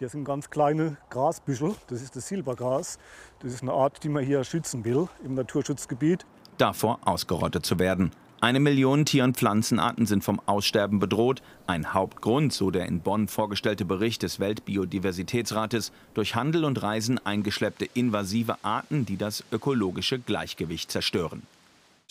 hier 0.00 0.08
sind 0.08 0.24
ganz 0.24 0.50
kleine 0.50 0.96
Grasbüschel, 1.10 1.76
das 1.86 2.02
ist 2.02 2.16
das 2.16 2.26
Silbergras. 2.26 2.98
Das 3.38 3.52
ist 3.52 3.62
eine 3.62 3.72
Art, 3.72 4.02
die 4.02 4.08
man 4.08 4.24
hier 4.24 4.42
schützen 4.42 4.84
will 4.84 5.08
im 5.22 5.34
Naturschutzgebiet. 5.34 6.26
Davor 6.58 6.98
ausgerottet 7.04 7.64
zu 7.64 7.78
werden. 7.78 8.10
Eine 8.42 8.58
Million 8.58 9.04
Tier- 9.04 9.22
und 9.22 9.36
Pflanzenarten 9.36 10.04
sind 10.04 10.24
vom 10.24 10.40
Aussterben 10.46 10.98
bedroht. 10.98 11.42
Ein 11.68 11.94
Hauptgrund, 11.94 12.52
so 12.52 12.72
der 12.72 12.86
in 12.86 12.98
Bonn 12.98 13.28
vorgestellte 13.28 13.84
Bericht 13.84 14.24
des 14.24 14.40
Weltbiodiversitätsrates, 14.40 15.92
durch 16.12 16.34
Handel 16.34 16.64
und 16.64 16.82
Reisen 16.82 17.24
eingeschleppte 17.24 17.88
invasive 17.94 18.56
Arten, 18.62 19.06
die 19.06 19.16
das 19.16 19.44
ökologische 19.52 20.18
Gleichgewicht 20.18 20.90
zerstören. 20.90 21.44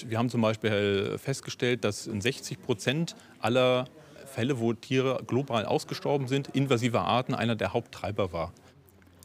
Wir 0.05 0.17
haben 0.17 0.29
zum 0.29 0.39
Beispiel 0.39 1.17
festgestellt, 1.17 1.83
dass 1.83 2.07
in 2.07 2.21
60 2.21 2.61
Prozent 2.61 3.17
aller 3.41 3.89
Fälle, 4.25 4.57
wo 4.57 4.71
Tiere 4.71 5.21
global 5.27 5.65
ausgestorben 5.65 6.29
sind, 6.29 6.47
invasive 6.55 7.01
Arten 7.01 7.35
einer 7.35 7.57
der 7.57 7.73
Haupttreiber 7.73 8.31
war. 8.31 8.53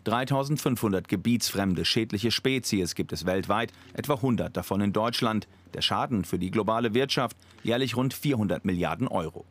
3500 0.07 1.09
gebietsfremde 1.09 1.85
schädliche 1.85 2.31
Spezies 2.31 2.95
gibt 2.95 3.13
es 3.13 3.27
weltweit, 3.27 3.73
etwa 3.93 4.15
100 4.15 4.57
davon 4.57 4.81
in 4.81 4.93
Deutschland. 4.93 5.49
Der 5.75 5.83
Schaden 5.83 6.25
für 6.25 6.39
die 6.39 6.53
globale 6.53 6.95
Wirtschaft 6.95 7.37
jährlich 7.65 7.97
rund 7.97 8.15
400 8.15 8.65
Milliarden 8.65 9.09
Euro. 9.09 9.45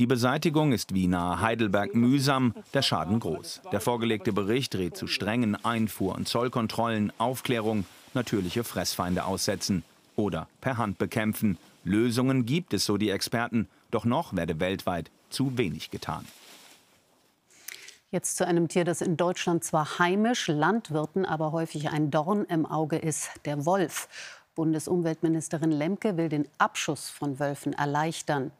Die 0.00 0.06
Beseitigung 0.06 0.72
ist 0.72 0.92
wie 0.94 1.06
nahe 1.06 1.40
Heidelberg 1.40 1.94
mühsam, 1.94 2.54
der 2.74 2.82
Schaden 2.82 3.20
groß. 3.20 3.62
Der 3.70 3.80
vorgelegte 3.80 4.32
Bericht 4.32 4.74
rät 4.74 4.96
zu 4.96 5.06
strengen 5.06 5.54
Einfuhr- 5.64 6.16
und 6.16 6.26
Zollkontrollen, 6.26 7.12
Aufklärung, 7.18 7.84
natürliche 8.12 8.64
Fressfeinde 8.64 9.24
aussetzen 9.24 9.84
oder 10.16 10.48
per 10.60 10.76
Hand 10.76 10.98
bekämpfen. 10.98 11.56
Lösungen 11.84 12.46
gibt 12.46 12.74
es, 12.74 12.84
so 12.84 12.96
die 12.96 13.10
Experten, 13.10 13.68
doch 13.92 14.04
noch 14.04 14.34
werde 14.34 14.58
weltweit 14.58 15.12
zu 15.30 15.56
wenig 15.56 15.92
getan. 15.92 16.24
Jetzt 18.14 18.36
zu 18.36 18.46
einem 18.46 18.68
Tier, 18.68 18.84
das 18.84 19.00
in 19.00 19.16
Deutschland 19.16 19.64
zwar 19.64 19.98
heimisch, 19.98 20.46
Landwirten 20.46 21.26
aber 21.26 21.50
häufig 21.50 21.90
ein 21.90 22.12
Dorn 22.12 22.44
im 22.44 22.64
Auge 22.64 22.96
ist, 22.96 23.28
der 23.44 23.66
Wolf. 23.66 24.06
Bundesumweltministerin 24.54 25.72
Lemke 25.72 26.16
will 26.16 26.28
den 26.28 26.46
Abschuss 26.56 27.10
von 27.10 27.40
Wölfen 27.40 27.72
erleichtern. 27.72 28.52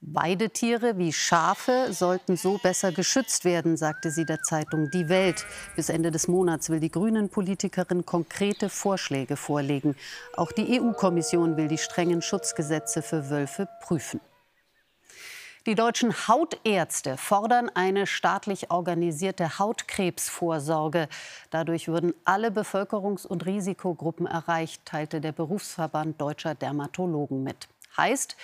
Weidetiere 0.00 0.96
wie 0.96 1.12
Schafe 1.12 1.88
sollten 1.90 2.38
so 2.38 2.56
besser 2.56 2.90
geschützt 2.90 3.44
werden, 3.44 3.76
sagte 3.76 4.10
sie 4.10 4.24
der 4.24 4.40
Zeitung 4.40 4.88
Die 4.90 5.10
Welt. 5.10 5.44
Bis 5.74 5.90
Ende 5.90 6.10
des 6.10 6.26
Monats 6.26 6.70
will 6.70 6.80
die 6.80 6.90
Grünen-Politikerin 6.90 8.06
konkrete 8.06 8.70
Vorschläge 8.70 9.36
vorlegen. 9.36 9.94
Auch 10.38 10.52
die 10.52 10.80
EU-Kommission 10.80 11.58
will 11.58 11.68
die 11.68 11.76
strengen 11.76 12.22
Schutzgesetze 12.22 13.02
für 13.02 13.28
Wölfe 13.28 13.68
prüfen. 13.82 14.22
Die 15.66 15.74
deutschen 15.74 16.14
Hautärzte 16.28 17.16
fordern 17.16 17.68
eine 17.74 18.06
staatlich 18.06 18.70
organisierte 18.70 19.58
Hautkrebsvorsorge. 19.58 21.08
Dadurch 21.50 21.88
würden 21.88 22.14
alle 22.24 22.50
Bevölkerungs- 22.50 23.26
und 23.26 23.46
Risikogruppen 23.46 24.28
erreicht, 24.28 24.86
teilte 24.86 25.20
der 25.20 25.32
Berufsverband 25.32 26.20
deutscher 26.20 26.54
Dermatologen 26.54 27.42
mit. 27.42 27.66
Heißt, 27.96 28.36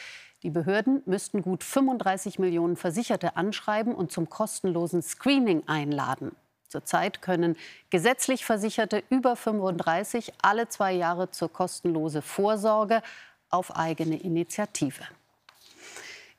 die 0.42 0.50
Behörden 0.50 1.02
müssten 1.06 1.42
gut 1.42 1.62
35 1.62 2.40
Millionen 2.40 2.74
Versicherte 2.74 3.36
anschreiben 3.36 3.94
und 3.94 4.10
zum 4.10 4.28
kostenlosen 4.28 5.00
Screening 5.00 5.62
einladen. 5.68 6.34
Zurzeit 6.66 7.22
können 7.22 7.56
gesetzlich 7.90 8.44
Versicherte 8.44 9.00
über 9.10 9.36
35 9.36 10.32
alle 10.42 10.68
zwei 10.68 10.92
Jahre 10.92 11.30
zur 11.30 11.52
kostenlosen 11.52 12.22
Vorsorge 12.22 13.00
auf 13.48 13.76
eigene 13.76 14.16
Initiative. 14.16 15.04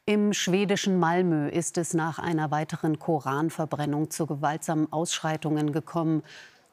Im 0.05 0.33
schwedischen 0.33 1.00
Malmö 1.00 1.48
ist 1.48 1.77
es 1.77 1.93
nach 1.93 2.19
einer 2.19 2.51
weiteren 2.51 3.00
Koranverbrennung 3.00 4.12
zu 4.12 4.25
gewaltsamen 4.25 4.91
Ausschreitungen 4.91 5.72
gekommen. 5.72 6.24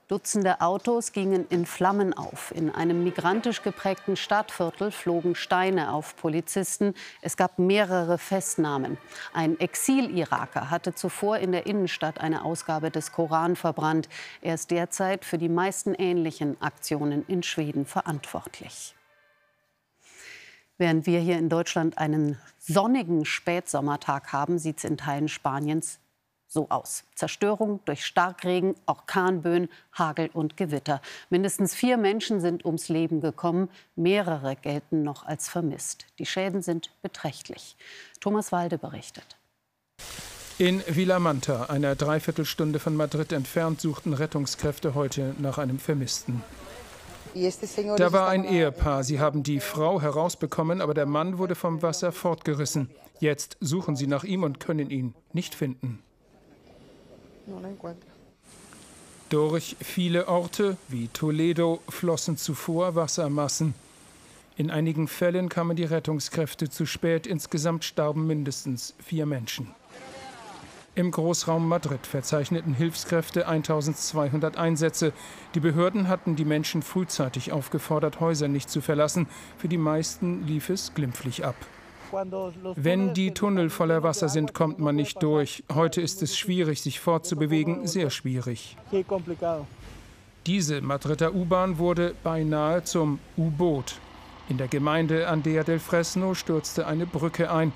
Dutzende 0.08 0.60
Autos 0.60 1.12
gingen 1.12 1.46
in 1.48 1.64
Flammen 1.64 2.12
auf. 2.12 2.52
In 2.52 2.74
einem 2.74 3.04
migrantisch 3.04 3.62
geprägten 3.62 4.16
Stadtviertel 4.16 4.90
flogen 4.90 5.36
Steine 5.36 5.92
auf 5.92 6.16
Polizisten. 6.16 6.92
Es 7.22 7.36
gab 7.36 7.60
mehrere 7.60 8.18
Festnahmen. 8.18 8.98
Ein 9.32 9.60
Exil-Iraker 9.60 10.68
hatte 10.68 10.96
zuvor 10.96 11.38
in 11.38 11.52
der 11.52 11.66
Innenstadt 11.66 12.20
eine 12.20 12.44
Ausgabe 12.44 12.90
des 12.90 13.12
Koran 13.12 13.54
verbrannt. 13.54 14.08
Er 14.42 14.54
ist 14.54 14.72
derzeit 14.72 15.24
für 15.24 15.38
die 15.38 15.48
meisten 15.48 15.94
ähnlichen 15.94 16.60
Aktionen 16.60 17.24
in 17.28 17.44
Schweden 17.44 17.86
verantwortlich. 17.86 18.96
Während 20.80 21.04
wir 21.04 21.20
hier 21.20 21.36
in 21.36 21.50
Deutschland 21.50 21.98
einen 21.98 22.38
sonnigen 22.58 23.26
Spätsommertag 23.26 24.32
haben, 24.32 24.58
sieht 24.58 24.78
es 24.78 24.84
in 24.84 24.96
Teilen 24.96 25.28
Spaniens 25.28 25.98
so 26.48 26.70
aus. 26.70 27.04
Zerstörung 27.14 27.80
durch 27.84 28.06
Starkregen, 28.06 28.74
Orkanböen, 28.86 29.68
Hagel 29.92 30.30
und 30.32 30.56
Gewitter. 30.56 31.02
Mindestens 31.28 31.74
vier 31.74 31.98
Menschen 31.98 32.40
sind 32.40 32.64
ums 32.64 32.88
Leben 32.88 33.20
gekommen. 33.20 33.68
Mehrere 33.94 34.56
gelten 34.56 35.02
noch 35.02 35.26
als 35.26 35.50
vermisst. 35.50 36.06
Die 36.18 36.24
Schäden 36.24 36.62
sind 36.62 36.90
beträchtlich. 37.02 37.76
Thomas 38.18 38.50
Walde 38.50 38.78
berichtet. 38.78 39.36
In 40.56 40.82
Villamanta, 40.88 41.64
einer 41.64 41.94
Dreiviertelstunde 41.94 42.78
von 42.78 42.96
Madrid 42.96 43.32
entfernt, 43.32 43.82
suchten 43.82 44.14
Rettungskräfte 44.14 44.94
heute 44.94 45.34
nach 45.40 45.58
einem 45.58 45.78
Vermissten. 45.78 46.42
Da 47.96 48.12
war 48.12 48.28
ein 48.28 48.44
Ehepaar. 48.44 49.04
Sie 49.04 49.20
haben 49.20 49.42
die 49.42 49.60
Frau 49.60 50.00
herausbekommen, 50.00 50.80
aber 50.80 50.94
der 50.94 51.06
Mann 51.06 51.38
wurde 51.38 51.54
vom 51.54 51.82
Wasser 51.82 52.12
fortgerissen. 52.12 52.90
Jetzt 53.20 53.56
suchen 53.60 53.96
sie 53.96 54.06
nach 54.06 54.24
ihm 54.24 54.42
und 54.42 54.60
können 54.60 54.90
ihn 54.90 55.14
nicht 55.32 55.54
finden. 55.54 56.02
Durch 59.28 59.76
viele 59.80 60.28
Orte 60.28 60.76
wie 60.88 61.08
Toledo 61.08 61.80
flossen 61.88 62.36
zuvor 62.36 62.94
Wassermassen. 62.94 63.74
In 64.56 64.70
einigen 64.70 65.08
Fällen 65.08 65.48
kamen 65.48 65.76
die 65.76 65.84
Rettungskräfte 65.84 66.68
zu 66.68 66.84
spät. 66.84 67.26
Insgesamt 67.26 67.84
starben 67.84 68.26
mindestens 68.26 68.94
vier 68.98 69.26
Menschen. 69.26 69.74
Im 71.00 71.12
Großraum 71.12 71.66
Madrid 71.66 72.06
verzeichneten 72.06 72.74
Hilfskräfte 72.74 73.48
1200 73.48 74.58
Einsätze. 74.58 75.14
Die 75.54 75.60
Behörden 75.60 76.08
hatten 76.08 76.36
die 76.36 76.44
Menschen 76.44 76.82
frühzeitig 76.82 77.52
aufgefordert, 77.52 78.20
Häuser 78.20 78.48
nicht 78.48 78.68
zu 78.68 78.82
verlassen. 78.82 79.26
Für 79.56 79.68
die 79.68 79.78
meisten 79.78 80.46
lief 80.46 80.68
es 80.68 80.92
glimpflich 80.92 81.42
ab. 81.42 81.54
Wenn 82.76 83.14
die 83.14 83.30
Tunnel 83.30 83.70
voller 83.70 84.02
Wasser 84.02 84.28
sind, 84.28 84.52
kommt 84.52 84.78
man 84.78 84.94
nicht 84.94 85.22
durch. 85.22 85.64
Heute 85.72 86.02
ist 86.02 86.20
es 86.20 86.36
schwierig, 86.36 86.82
sich 86.82 87.00
fortzubewegen, 87.00 87.86
sehr 87.86 88.10
schwierig. 88.10 88.76
Diese 90.44 90.82
Madrider 90.82 91.34
U-Bahn 91.34 91.78
wurde 91.78 92.14
beinahe 92.22 92.84
zum 92.84 93.20
U-Boot. 93.38 93.94
In 94.50 94.58
der 94.58 94.68
Gemeinde 94.68 95.28
Andea 95.28 95.62
del 95.62 95.78
Fresno 95.78 96.34
stürzte 96.34 96.86
eine 96.86 97.06
Brücke 97.06 97.50
ein. 97.50 97.72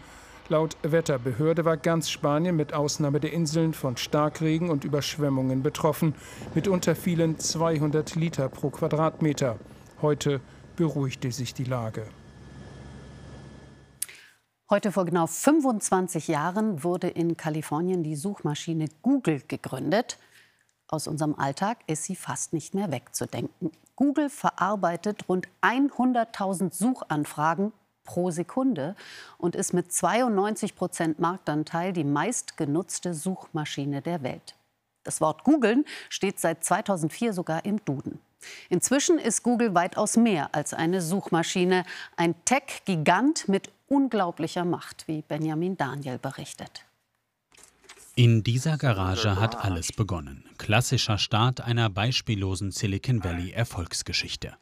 Laut 0.49 0.77
Wetterbehörde 0.83 1.65
war 1.65 1.79
ganz 1.79 2.11
Spanien 2.11 2.55
mit 2.55 2.75
Ausnahme 2.75 3.19
der 3.19 3.33
Inseln 3.33 3.73
von 3.73 3.97
Starkregen 3.97 4.69
und 4.69 4.85
Überschwemmungen 4.85 5.63
betroffen. 5.63 6.15
Mitunter 6.55 6.95
fielen 6.95 7.39
200 7.39 8.15
Liter 8.15 8.51
pro 8.51 8.69
Quadratmeter. 8.69 9.59
Heute 10.03 10.43
beruhigte 10.77 11.33
sich 11.33 11.55
die 11.55 11.65
Lage. 11.65 12.07
Heute 14.69 14.93
vor 14.93 15.07
genau 15.07 15.27
25 15.27 16.29
Jahren 16.29 16.85
wurde 16.85 17.09
in 17.09 17.39
Kalifornien 17.39 18.03
die 18.03 18.17
Suchmaschine 18.17 18.89
Google 19.01 19.41
gegründet. 19.49 20.19
Aus 20.89 21.07
unserem 21.07 21.35
Alltag 21.37 21.79
ist 21.87 22.05
sie 22.05 22.17
fast 22.17 22.53
nicht 22.53 22.75
mehr 22.75 22.93
wegzudenken. 22.93 23.71
Google 23.97 24.29
verarbeitet 24.29 25.27
rund 25.27 25.49
100.000 25.63 26.75
Suchanfragen 26.75 27.73
pro 28.05 28.31
Sekunde 28.31 28.95
und 29.39 29.57
ist 29.57 29.73
mit 29.73 29.93
92 29.93 30.77
Prozent 30.77 31.19
Marktanteil 31.19 31.93
die 31.93 32.05
meistgenutzte 32.05 33.15
Suchmaschine 33.15 34.03
der 34.03 34.23
Welt. 34.23 34.55
Das 35.03 35.21
Wort 35.21 35.45
Googeln 35.45 35.85
steht 36.09 36.41
seit 36.41 36.65
2004 36.65 37.33
sogar 37.33 37.65
im 37.65 37.85
Duden. 37.85 38.21
Inzwischen 38.69 39.19
ist 39.19 39.43
Google 39.43 39.75
weitaus 39.75 40.17
mehr 40.17 40.55
als 40.55 40.75
eine 40.75 41.01
Suchmaschine, 41.01 41.85
ein 42.17 42.35
Tech-Gigant 42.45 43.49
mit 43.49 43.71
unglaublicher 43.89 44.65
Macht, 44.65 45.09
wie 45.09 45.23
Benjamin 45.23 45.77
Daniel 45.77 46.19
berichtet. 46.19 46.85
In 48.17 48.45
dieser 48.45 48.79
Garage 48.79 49.41
hat 49.41 49.65
alles 49.65 49.93
begonnen. 49.93 50.45
Klassischer 50.57 51.19
Start 51.19 51.61
einer 51.61 51.91
beispiellosen 51.91 52.71
Silicon 52.71 53.25
Valley 53.25 53.51
Erfolgsgeschichte. 53.51 54.57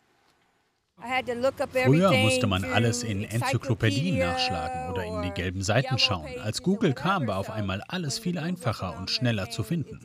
Früher 1.84 2.12
musste 2.12 2.46
man 2.46 2.64
alles 2.64 3.02
in 3.02 3.24
Enzyklopädien 3.24 4.18
nachschlagen 4.18 4.90
oder 4.90 5.04
in 5.04 5.22
die 5.22 5.30
gelben 5.30 5.62
Seiten 5.62 5.98
schauen. 5.98 6.28
Als 6.42 6.62
Google 6.62 6.94
kam, 6.94 7.26
war 7.26 7.38
auf 7.38 7.50
einmal 7.50 7.82
alles 7.88 8.18
viel 8.18 8.38
einfacher 8.38 8.96
und 8.98 9.10
schneller 9.10 9.50
zu 9.50 9.62
finden. 9.62 10.00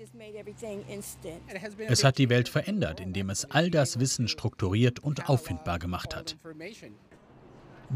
Es 1.87 2.03
hat 2.03 2.17
die 2.17 2.29
Welt 2.29 2.49
verändert, 2.49 2.99
indem 2.99 3.29
es 3.29 3.45
all 3.45 3.69
das 3.69 3.99
Wissen 3.99 4.27
strukturiert 4.27 4.99
und 4.99 5.29
auffindbar 5.29 5.79
gemacht 5.79 6.15
hat. 6.15 6.37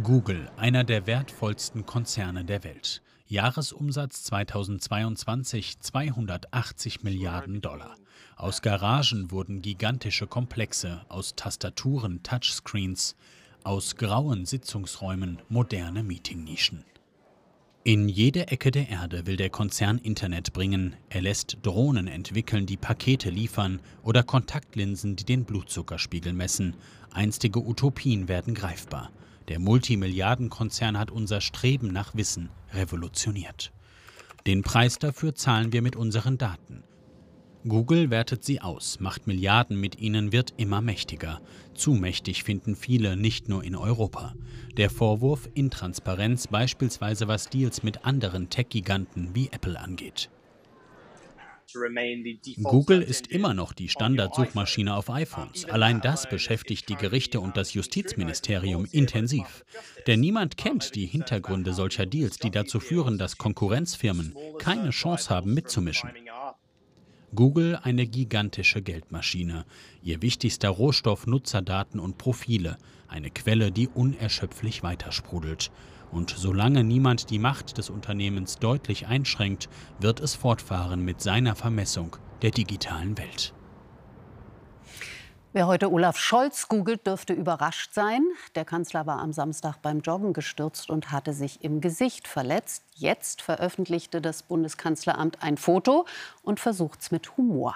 Google, 0.04 0.50
einer 0.56 0.84
der 0.84 1.06
wertvollsten 1.06 1.86
Konzerne 1.86 2.46
der 2.46 2.64
Welt. 2.64 3.02
Jahresumsatz 3.26 4.24
2022 4.24 5.80
280 5.80 7.04
Milliarden 7.04 7.62
Dollar. 7.62 7.96
Aus 8.42 8.64
Garagen 8.64 9.30
wurden 9.30 9.62
gigantische 9.62 10.26
Komplexe, 10.26 11.02
aus 11.10 11.36
Tastaturen 11.36 12.24
Touchscreens, 12.24 13.16
aus 13.64 13.98
grauen 13.98 14.48
Sitzungsräumen 14.48 15.38
moderne 15.48 16.02
Meetingnischen. 16.02 16.84
In 17.84 18.10
jede 18.10 18.48
Ecke 18.48 18.72
der 18.72 18.90
Erde 18.90 19.28
will 19.28 19.38
der 19.38 19.52
Konzern 19.52 20.00
Internet 20.00 20.54
bringen. 20.54 20.96
Er 21.10 21.22
lässt 21.22 21.60
Drohnen 21.62 22.08
entwickeln, 22.08 22.66
die 22.66 22.78
Pakete 22.78 23.30
liefern 23.30 23.80
oder 24.02 24.24
Kontaktlinsen, 24.24 25.16
die 25.16 25.26
den 25.26 25.46
Blutzuckerspiegel 25.46 26.34
messen. 26.34 26.76
Einstige 27.12 27.60
Utopien 27.60 28.28
werden 28.28 28.56
greifbar. 28.56 29.12
Der 29.50 29.60
Multimilliardenkonzern 29.60 30.98
hat 30.98 31.12
unser 31.12 31.42
Streben 31.42 31.90
nach 31.90 32.16
Wissen 32.16 32.50
revolutioniert. 32.74 33.72
Den 34.48 34.64
Preis 34.64 34.98
dafür 34.98 35.36
zahlen 35.36 35.74
wir 35.74 35.84
mit 35.84 35.96
unseren 35.96 36.40
Daten. 36.40 36.82
Google 37.68 38.10
wertet 38.10 38.44
sie 38.44 38.60
aus, 38.60 39.00
macht 39.00 39.28
Milliarden 39.28 39.80
mit 39.80 40.00
ihnen, 40.00 40.32
wird 40.32 40.54
immer 40.58 40.82
mächtiger. 40.82 41.42
Zu 41.76 41.94
mächtig 41.94 42.44
finden 42.44 42.76
viele, 42.76 43.16
nicht 43.16 43.50
nur 43.50 43.64
in 43.64 43.76
Europa. 43.76 44.34
Der 44.78 44.90
Vorwurf 44.90 45.48
Intransparenz 45.54 46.48
beispielsweise 46.48 47.28
was 47.28 47.50
Deals 47.50 47.84
mit 47.84 48.04
anderen 48.04 48.50
Tech-Giganten 48.50 49.36
wie 49.36 49.50
Apple 49.52 49.80
angeht. 49.80 50.30
Google 52.64 53.02
ist 53.02 53.28
immer 53.28 53.54
noch 53.54 53.74
die 53.74 53.88
Standardsuchmaschine 53.88 54.96
auf 54.96 55.10
iPhones. 55.10 55.66
Allein 55.66 56.02
das 56.02 56.28
beschäftigt 56.28 56.90
die 56.90 56.96
Gerichte 56.96 57.40
und 57.40 57.56
das 57.56 57.74
Justizministerium 57.74 58.88
intensiv. 58.92 59.64
Denn 60.08 60.20
niemand 60.20 60.58
kennt 60.58 60.96
die 60.96 61.06
Hintergründe 61.06 61.74
solcher 61.74 62.06
Deals, 62.06 62.38
die 62.38 62.52
dazu 62.52 62.80
führen, 62.80 63.18
dass 63.18 63.38
Konkurrenzfirmen 63.38 64.36
keine 64.58 64.90
Chance 64.90 65.30
haben 65.30 65.54
mitzumischen. 65.54 66.10
Google 67.34 67.80
eine 67.82 68.08
gigantische 68.08 68.82
Geldmaschine. 68.82 69.66
Ihr 70.04 70.22
wichtigster 70.22 70.70
Rohstoff 70.70 71.28
Nutzerdaten 71.28 72.00
und 72.00 72.18
Profile. 72.18 72.78
Eine 73.08 73.30
Quelle, 73.30 73.72
die 73.72 73.88
unerschöpflich 73.88 74.84
weitersprudelt. 74.84 75.72
Und 76.12 76.32
solange 76.32 76.84
niemand 76.84 77.30
die 77.30 77.40
Macht 77.40 77.78
des 77.78 77.90
Unternehmens 77.90 78.58
deutlich 78.58 79.08
einschränkt, 79.08 79.70
wird 80.00 80.20
es 80.20 80.36
fortfahren 80.36 81.06
mit 81.06 81.22
seiner 81.22 81.56
Vermessung 81.56 82.18
der 82.42 82.52
digitalen 82.52 83.18
Welt. 83.18 83.54
Wer 85.54 85.68
heute 85.68 85.92
Olaf 85.92 86.18
Scholz 86.18 86.70
googelt, 86.70 87.06
dürfte 87.06 87.34
überrascht 87.34 87.94
sein. 87.94 88.24
Der 88.56 88.64
Kanzler 88.64 89.06
war 89.06 89.20
am 89.20 89.34
Samstag 89.34 89.82
beim 89.82 90.00
Joggen 90.00 90.32
gestürzt 90.32 90.90
und 90.90 91.12
hatte 91.12 91.34
sich 91.34 91.62
im 91.62 91.82
Gesicht 91.82 92.30
verletzt. 92.30 92.86
Jetzt 92.96 93.42
veröffentlichte 93.42 94.22
das 94.22 94.44
Bundeskanzleramt 94.44 95.44
ein 95.44 95.58
Foto 95.58 96.06
und 96.42 96.62
versucht 96.62 97.02
es 97.02 97.12
mit 97.12 97.36
Humor. 97.36 97.76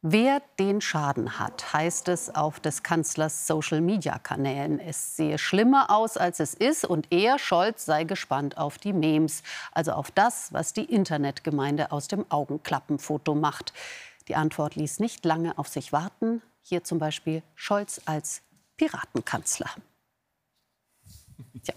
Wer 0.00 0.40
den 0.60 0.80
Schaden 0.80 1.40
hat, 1.40 1.72
heißt 1.72 2.06
es 2.06 2.32
auf 2.32 2.60
des 2.60 2.84
Kanzlers 2.84 3.48
Social-Media-Kanälen. 3.48 4.78
Es 4.78 5.16
sehe 5.16 5.38
schlimmer 5.38 5.90
aus, 5.90 6.16
als 6.16 6.38
es 6.38 6.54
ist 6.54 6.84
und 6.84 7.08
er, 7.10 7.40
Scholz, 7.40 7.84
sei 7.84 8.04
gespannt 8.04 8.58
auf 8.58 8.78
die 8.78 8.92
Memes, 8.92 9.42
also 9.72 9.90
auf 9.90 10.12
das, 10.12 10.52
was 10.52 10.72
die 10.72 10.84
Internetgemeinde 10.84 11.90
aus 11.90 12.06
dem 12.06 12.24
Augenklappenfoto 12.30 13.34
macht. 13.34 13.72
Die 14.28 14.36
Antwort 14.36 14.76
ließ 14.76 15.00
nicht 15.00 15.24
lange 15.24 15.56
auf 15.58 15.68
sich 15.68 15.92
warten. 15.92 16.42
Hier 16.62 16.84
zum 16.84 16.98
Beispiel 16.98 17.42
Scholz 17.54 18.00
als 18.04 18.42
Piratenkanzler. 18.76 19.70
Tja. 21.62 21.74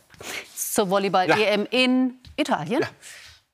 Zur 0.56 0.90
Volleyball-EM 0.90 1.62
ja. 1.62 1.68
in 1.72 2.20
Italien. 2.36 2.82
Ja. 2.82 2.88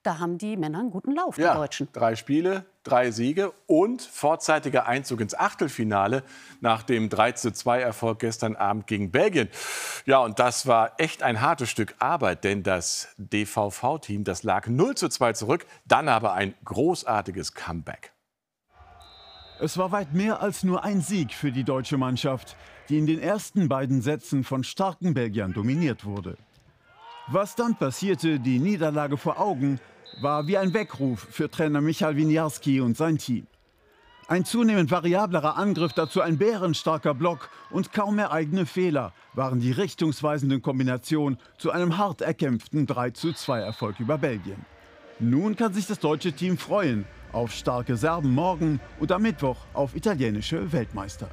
Da 0.03 0.19
haben 0.19 0.37
die 0.37 0.55
Männer 0.55 0.79
einen 0.79 0.89
guten 0.89 1.11
Lauf, 1.11 1.35
die 1.35 1.41
ja, 1.41 1.53
Deutschen. 1.53 1.89
Drei 1.91 2.15
Spiele, 2.15 2.65
drei 2.83 3.11
Siege 3.11 3.51
und 3.65 4.01
vorzeitiger 4.01 4.87
Einzug 4.87 5.19
ins 5.19 5.35
Achtelfinale 5.35 6.23
nach 6.61 6.83
dem 6.83 7.09
3-2-Erfolg 7.09 8.19
gestern 8.19 8.55
Abend 8.55 8.87
gegen 8.87 9.11
Belgien. 9.11 9.49
Ja, 10.05 10.19
und 10.19 10.39
das 10.39 10.65
war 10.65 10.93
echt 10.97 11.23
ein 11.23 11.41
hartes 11.41 11.69
Stück 11.69 11.95
Arbeit, 11.99 12.45
denn 12.45 12.63
das 12.63 13.09
DVV-Team, 13.17 14.23
das 14.23 14.43
lag 14.43 14.67
0 14.67 14.95
zu 14.95 15.09
2 15.09 15.33
zurück, 15.33 15.65
dann 15.85 16.07
aber 16.07 16.33
ein 16.33 16.53
großartiges 16.63 17.53
Comeback. 17.53 18.13
Es 19.59 19.75
war 19.77 19.91
weit 19.91 20.13
mehr 20.13 20.41
als 20.41 20.63
nur 20.63 20.83
ein 20.83 21.01
Sieg 21.01 21.33
für 21.33 21.51
die 21.51 21.63
deutsche 21.63 21.97
Mannschaft, 21.97 22.55
die 22.89 22.99
in 22.99 23.07
den 23.07 23.19
ersten 23.19 23.67
beiden 23.67 24.01
Sätzen 24.01 24.43
von 24.43 24.63
starken 24.63 25.15
Belgiern 25.15 25.51
dominiert 25.51 26.05
wurde. 26.05 26.37
Was 27.27 27.55
dann 27.55 27.75
passierte, 27.75 28.39
die 28.39 28.59
Niederlage 28.59 29.17
vor 29.17 29.39
Augen, 29.39 29.79
war 30.21 30.45
wie 30.45 30.57
ein 30.57 30.75
Weckruf 30.75 31.27
für 31.31 31.49
Trainer 31.49 31.81
Michael 31.81 32.15
Winiarski 32.15 32.81
und 32.81 32.95
sein 32.95 33.17
Team. 33.17 33.47
Ein 34.27 34.45
zunehmend 34.45 34.91
variablerer 34.91 35.57
Angriff, 35.57 35.93
dazu 35.93 36.21
ein 36.21 36.37
bärenstarker 36.37 37.15
Block 37.15 37.49
und 37.71 37.93
kaum 37.93 38.17
mehr 38.17 38.31
eigene 38.31 38.67
Fehler 38.67 39.11
waren 39.33 39.59
die 39.59 39.71
richtungsweisenden 39.71 40.61
Kombinationen 40.61 41.39
zu 41.57 41.71
einem 41.71 41.97
hart 41.97 42.21
erkämpften 42.21 42.87
32 42.87 43.47
Erfolg 43.47 43.99
über 43.99 44.19
Belgien. 44.19 44.76
Nun 45.19 45.55
kann 45.55 45.73
sich 45.73 45.87
das 45.87 45.99
deutsche 45.99 46.31
Team 46.31 46.57
freuen 46.57 47.05
auf 47.33 47.51
starke 47.51 47.97
Serben 47.97 48.33
morgen 48.33 48.79
und 48.99 49.11
am 49.11 49.21
Mittwoch 49.21 49.57
auf 49.73 49.95
italienische 49.95 50.71
Weltmeister. 50.71 51.29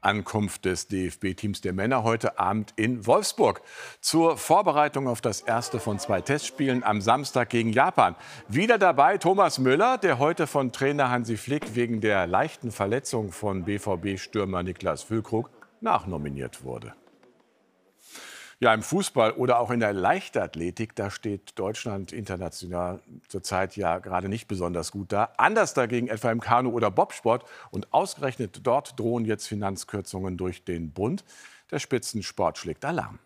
Ankunft 0.00 0.64
des 0.64 0.88
DFB-Teams 0.88 1.60
der 1.60 1.72
Männer 1.72 2.02
heute 2.02 2.38
Abend 2.38 2.72
in 2.74 3.06
Wolfsburg. 3.06 3.62
Zur 4.00 4.36
Vorbereitung 4.36 5.06
auf 5.06 5.20
das 5.20 5.42
erste 5.42 5.78
von 5.78 6.00
zwei 6.00 6.20
Testspielen 6.20 6.82
am 6.82 7.00
Samstag 7.00 7.50
gegen 7.50 7.72
Japan. 7.72 8.16
Wieder 8.48 8.78
dabei 8.78 9.16
Thomas 9.18 9.60
Müller, 9.60 9.98
der 9.98 10.18
heute 10.18 10.48
von 10.48 10.72
Trainer 10.72 11.08
Hansi 11.08 11.36
Flick 11.36 11.76
wegen 11.76 12.00
der 12.00 12.26
leichten 12.26 12.72
Verletzung 12.72 13.30
von 13.30 13.64
BVB-Stürmer 13.64 14.64
Niklas 14.64 15.04
Füllkrug 15.04 15.50
nachnominiert 15.80 16.64
wurde. 16.64 16.94
Ja, 18.62 18.72
im 18.72 18.82
Fußball 18.84 19.32
oder 19.32 19.58
auch 19.58 19.72
in 19.72 19.80
der 19.80 19.92
Leichtathletik, 19.92 20.94
da 20.94 21.10
steht 21.10 21.58
Deutschland 21.58 22.12
international 22.12 23.00
zurzeit 23.26 23.76
ja 23.76 23.98
gerade 23.98 24.28
nicht 24.28 24.46
besonders 24.46 24.92
gut 24.92 25.10
da. 25.10 25.30
Anders 25.36 25.74
dagegen 25.74 26.06
etwa 26.06 26.30
im 26.30 26.40
Kanu- 26.40 26.70
oder 26.70 26.92
Bobsport. 26.92 27.44
Und 27.72 27.92
ausgerechnet 27.92 28.60
dort 28.64 29.00
drohen 29.00 29.24
jetzt 29.24 29.48
Finanzkürzungen 29.48 30.36
durch 30.36 30.62
den 30.62 30.92
Bund. 30.92 31.24
Der 31.72 31.80
Spitzensport 31.80 32.56
schlägt 32.56 32.84
Alarm. 32.84 33.18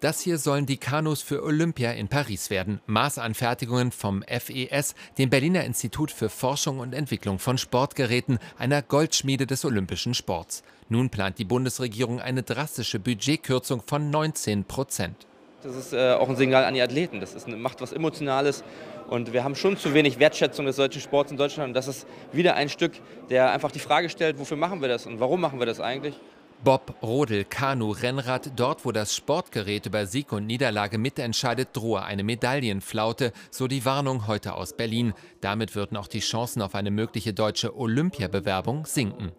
Das 0.00 0.20
hier 0.20 0.38
sollen 0.38 0.64
die 0.64 0.76
Kanus 0.76 1.22
für 1.22 1.42
Olympia 1.42 1.90
in 1.90 2.06
Paris 2.06 2.50
werden. 2.50 2.80
Maßanfertigungen 2.86 3.90
vom 3.90 4.22
FES, 4.22 4.94
dem 5.18 5.28
Berliner 5.28 5.64
Institut 5.64 6.12
für 6.12 6.28
Forschung 6.28 6.78
und 6.78 6.94
Entwicklung 6.94 7.40
von 7.40 7.58
Sportgeräten, 7.58 8.38
einer 8.58 8.80
Goldschmiede 8.80 9.44
des 9.44 9.64
olympischen 9.64 10.14
Sports. 10.14 10.62
Nun 10.88 11.10
plant 11.10 11.40
die 11.40 11.44
Bundesregierung 11.44 12.20
eine 12.20 12.44
drastische 12.44 13.00
Budgetkürzung 13.00 13.82
von 13.84 14.08
19 14.10 14.66
Prozent. 14.66 15.26
Das 15.64 15.74
ist 15.74 15.92
äh, 15.92 16.12
auch 16.12 16.28
ein 16.28 16.36
Signal 16.36 16.64
an 16.64 16.74
die 16.74 16.82
Athleten. 16.82 17.18
Das 17.18 17.34
ist, 17.34 17.48
macht 17.48 17.80
was 17.80 17.92
Emotionales. 17.92 18.62
Und 19.08 19.32
wir 19.32 19.42
haben 19.42 19.56
schon 19.56 19.76
zu 19.76 19.94
wenig 19.94 20.20
Wertschätzung 20.20 20.66
des 20.66 20.76
deutschen 20.76 21.02
Sports 21.02 21.32
in 21.32 21.36
Deutschland. 21.36 21.70
Und 21.70 21.74
das 21.74 21.88
ist 21.88 22.06
wieder 22.30 22.54
ein 22.54 22.68
Stück, 22.68 22.92
der 23.30 23.50
einfach 23.50 23.72
die 23.72 23.80
Frage 23.80 24.08
stellt, 24.10 24.38
wofür 24.38 24.56
machen 24.56 24.80
wir 24.80 24.88
das 24.88 25.06
und 25.06 25.18
warum 25.18 25.40
machen 25.40 25.58
wir 25.58 25.66
das 25.66 25.80
eigentlich? 25.80 26.14
Bob, 26.64 26.96
Rodel, 27.02 27.44
Kanu, 27.44 27.92
Rennrad, 27.92 28.50
dort 28.56 28.84
wo 28.84 28.90
das 28.90 29.14
Sportgerät 29.14 29.86
über 29.86 30.06
Sieg 30.06 30.32
und 30.32 30.46
Niederlage 30.46 30.98
mitentscheidet, 30.98 31.68
drohe 31.72 32.02
eine 32.02 32.24
Medaillenflaute, 32.24 33.32
so 33.50 33.68
die 33.68 33.84
Warnung 33.84 34.26
heute 34.26 34.54
aus 34.54 34.72
Berlin. 34.72 35.14
Damit 35.40 35.76
würden 35.76 35.96
auch 35.96 36.08
die 36.08 36.18
Chancen 36.18 36.60
auf 36.60 36.74
eine 36.74 36.90
mögliche 36.90 37.32
deutsche 37.32 37.76
Olympiabewerbung 37.76 38.86
sinken. 38.86 39.32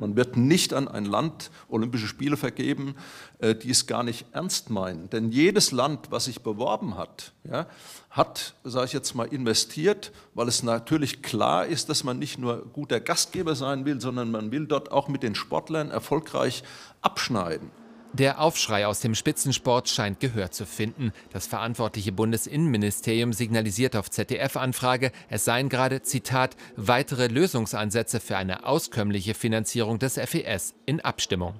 Man 0.00 0.16
wird 0.16 0.38
nicht 0.38 0.72
an 0.72 0.88
ein 0.88 1.04
Land 1.04 1.50
Olympische 1.68 2.06
Spiele 2.06 2.38
vergeben, 2.38 2.94
äh, 3.38 3.54
die 3.54 3.70
es 3.70 3.86
gar 3.86 4.02
nicht 4.02 4.24
ernst 4.32 4.70
meinen. 4.70 5.10
Denn 5.10 5.30
jedes 5.30 5.72
Land, 5.72 6.10
was 6.10 6.24
sich 6.24 6.40
beworben 6.40 6.96
hat, 6.96 7.34
ja, 7.44 7.66
hat, 8.08 8.54
sage 8.64 8.86
ich 8.86 8.92
jetzt 8.94 9.14
mal, 9.14 9.26
investiert, 9.26 10.10
weil 10.32 10.48
es 10.48 10.62
natürlich 10.62 11.22
klar 11.22 11.66
ist, 11.66 11.90
dass 11.90 12.02
man 12.02 12.18
nicht 12.18 12.38
nur 12.38 12.64
guter 12.72 12.98
Gastgeber 12.98 13.54
sein 13.54 13.84
will, 13.84 14.00
sondern 14.00 14.30
man 14.30 14.50
will 14.50 14.66
dort 14.66 14.90
auch 14.90 15.08
mit 15.08 15.22
den 15.22 15.34
Sportlern 15.34 15.90
erfolgreich 15.90 16.64
abschneiden. 17.02 17.70
Der 18.12 18.40
Aufschrei 18.40 18.88
aus 18.88 19.00
dem 19.00 19.14
Spitzensport 19.14 19.88
scheint 19.88 20.18
Gehör 20.18 20.50
zu 20.50 20.66
finden. 20.66 21.12
Das 21.32 21.46
verantwortliche 21.46 22.10
Bundesinnenministerium 22.10 23.32
signalisiert 23.32 23.94
auf 23.94 24.10
ZDF-Anfrage, 24.10 25.12
es 25.28 25.44
seien 25.44 25.68
gerade, 25.68 26.02
Zitat, 26.02 26.56
weitere 26.76 27.28
Lösungsansätze 27.28 28.18
für 28.18 28.36
eine 28.36 28.64
auskömmliche 28.66 29.34
Finanzierung 29.34 30.00
des 30.00 30.14
FES 30.14 30.74
in 30.86 31.00
Abstimmung. 31.00 31.54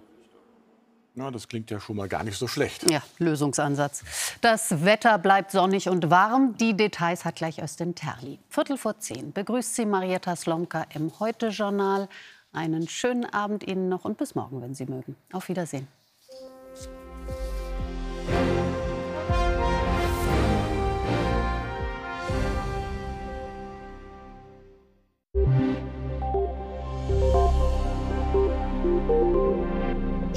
Na, 1.15 1.31
das 1.31 1.47
klingt 1.47 1.71
ja 1.71 1.79
schon 1.79 1.97
mal 1.97 2.09
gar 2.09 2.25
nicht 2.25 2.37
so 2.37 2.49
schlecht. 2.49 2.91
Ja, 2.91 3.03
Lösungsansatz. 3.19 4.03
Das 4.41 4.85
Wetter 4.85 5.19
bleibt 5.19 5.53
sonnig 5.53 5.89
und 5.89 6.11
warm. 6.11 6.57
Die 6.59 6.77
Details 6.77 7.25
hat 7.25 7.37
gleich 7.37 7.61
Östin 7.63 7.95
Terli. 7.95 8.39
Viertel 8.49 8.77
vor 8.77 8.99
zehn 8.99 9.33
begrüßt 9.33 9.77
sie 9.77 9.87
Marietta 9.87 10.35
Slomka 10.35 10.87
im 10.95 11.13
Heute-Journal. 11.21 12.09
Einen 12.53 12.89
schönen 12.89 13.25
Abend 13.25 13.67
Ihnen 13.67 13.89
noch 13.89 14.05
und 14.05 14.19
bis 14.19 14.35
morgen, 14.35 14.61
wenn 14.63 14.75
Sie 14.75 14.87
mögen. 14.87 15.15
Auf 15.33 15.49
Wiedersehen. 15.49 15.87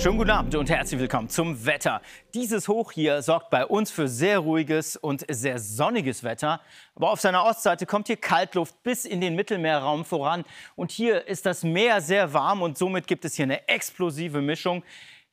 Schönen 0.04 0.18
guten 0.18 0.32
Abend 0.32 0.54
und 0.56 0.70
herzlich 0.70 1.00
willkommen 1.00 1.30
zum 1.30 1.66
Wetter. 1.66 2.02
Dieses 2.34 2.68
Hoch 2.68 2.92
hier 2.92 3.22
sorgt 3.22 3.50
bei 3.50 3.66
uns 3.66 3.90
für 3.90 4.10
sehr 4.10 4.40
ruhiges 4.40 4.98
und 4.98 5.26
sehr 5.30 5.60
sonniges 5.60 6.26
Wetter. 6.26 6.60
Aber 6.94 7.10
auf 7.10 7.22
seiner 7.22 7.46
Ostseite 7.46 7.86
kommt 7.86 8.08
hier 8.08 8.18
Kaltluft 8.18 8.84
bis 8.84 9.06
in 9.06 9.22
den 9.22 9.34
Mittelmeerraum 9.38 10.04
voran. 10.04 10.44
Und 10.76 10.92
hier 10.92 11.26
ist 11.26 11.46
das 11.46 11.64
Meer 11.64 12.02
sehr 12.02 12.34
warm 12.34 12.62
und 12.62 12.78
somit 12.78 13.08
gibt 13.08 13.24
es 13.24 13.36
hier 13.36 13.44
eine 13.44 13.66
explosive 13.70 14.42
Mischung. 14.42 14.84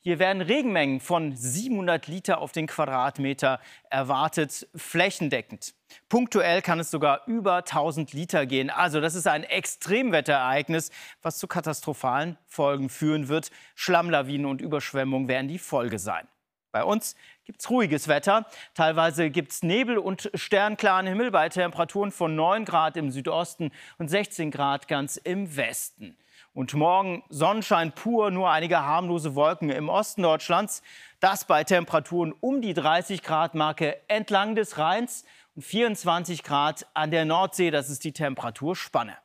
Hier 0.02 0.18
werden 0.18 0.40
Regenmengen 0.40 0.98
von 0.98 1.36
700 1.36 2.06
Liter 2.06 2.38
auf 2.38 2.52
den 2.52 2.66
Quadratmeter 2.66 3.60
erwartet, 3.90 4.66
flächendeckend. 4.74 5.74
Punktuell 6.08 6.62
kann 6.62 6.80
es 6.80 6.90
sogar 6.90 7.26
über 7.26 7.56
1000 7.56 8.14
Liter 8.14 8.46
gehen. 8.46 8.70
Also 8.70 9.02
das 9.02 9.14
ist 9.14 9.26
ein 9.26 9.44
Extremwetterereignis, 9.44 10.90
was 11.20 11.36
zu 11.36 11.46
katastrophalen 11.46 12.38
Folgen 12.46 12.88
führen 12.88 13.28
wird. 13.28 13.50
Schlammlawinen 13.74 14.46
und 14.46 14.62
Überschwemmungen 14.62 15.28
werden 15.28 15.48
die 15.48 15.58
Folge 15.58 15.98
sein. 15.98 16.26
Bei 16.72 16.82
uns 16.82 17.14
gibt 17.44 17.60
es 17.60 17.68
ruhiges 17.68 18.08
Wetter. 18.08 18.46
Teilweise 18.72 19.28
gibt 19.28 19.52
es 19.52 19.62
Nebel 19.62 19.98
und 19.98 20.30
sternklaren 20.32 21.06
Himmel 21.06 21.30
bei 21.30 21.50
Temperaturen 21.50 22.10
von 22.10 22.34
9 22.34 22.64
Grad 22.64 22.96
im 22.96 23.10
Südosten 23.10 23.70
und 23.98 24.08
16 24.08 24.50
Grad 24.50 24.88
ganz 24.88 25.18
im 25.18 25.56
Westen. 25.56 26.16
Und 26.52 26.74
morgen 26.74 27.22
Sonnenschein 27.28 27.92
pur, 27.92 28.30
nur 28.30 28.50
einige 28.50 28.84
harmlose 28.84 29.36
Wolken 29.36 29.70
im 29.70 29.88
Osten 29.88 30.22
Deutschlands. 30.22 30.82
Das 31.20 31.44
bei 31.44 31.62
Temperaturen 31.62 32.34
um 32.40 32.60
die 32.60 32.74
30 32.74 33.22
Grad 33.22 33.54
Marke 33.54 33.96
entlang 34.08 34.56
des 34.56 34.76
Rheins 34.76 35.24
und 35.54 35.62
24 35.62 36.42
Grad 36.42 36.86
an 36.92 37.12
der 37.12 37.24
Nordsee. 37.24 37.70
Das 37.70 37.88
ist 37.88 38.02
die 38.02 38.12
Temperaturspanne. 38.12 39.16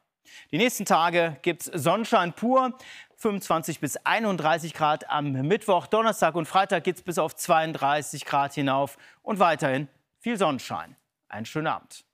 Die 0.52 0.58
nächsten 0.58 0.86
Tage 0.86 1.38
gibt 1.42 1.68
es 1.68 1.84
Sonnenschein 1.84 2.34
pur. 2.34 2.78
25 3.18 3.80
bis 3.80 3.98
31 3.98 4.74
Grad 4.74 5.10
am 5.10 5.32
Mittwoch, 5.32 5.88
Donnerstag 5.88 6.36
und 6.36 6.48
Freitag 6.48 6.84
geht 6.84 6.98
es 6.98 7.02
bis 7.02 7.18
auf 7.18 7.36
32 7.36 8.26
Grad 8.26 8.54
hinauf 8.54 8.98
und 9.24 9.40
weiterhin 9.40 9.88
viel 10.20 10.38
Sonnenschein. 10.38 10.96
Einen 11.30 11.46
schönen 11.46 11.68
Abend. 11.68 12.05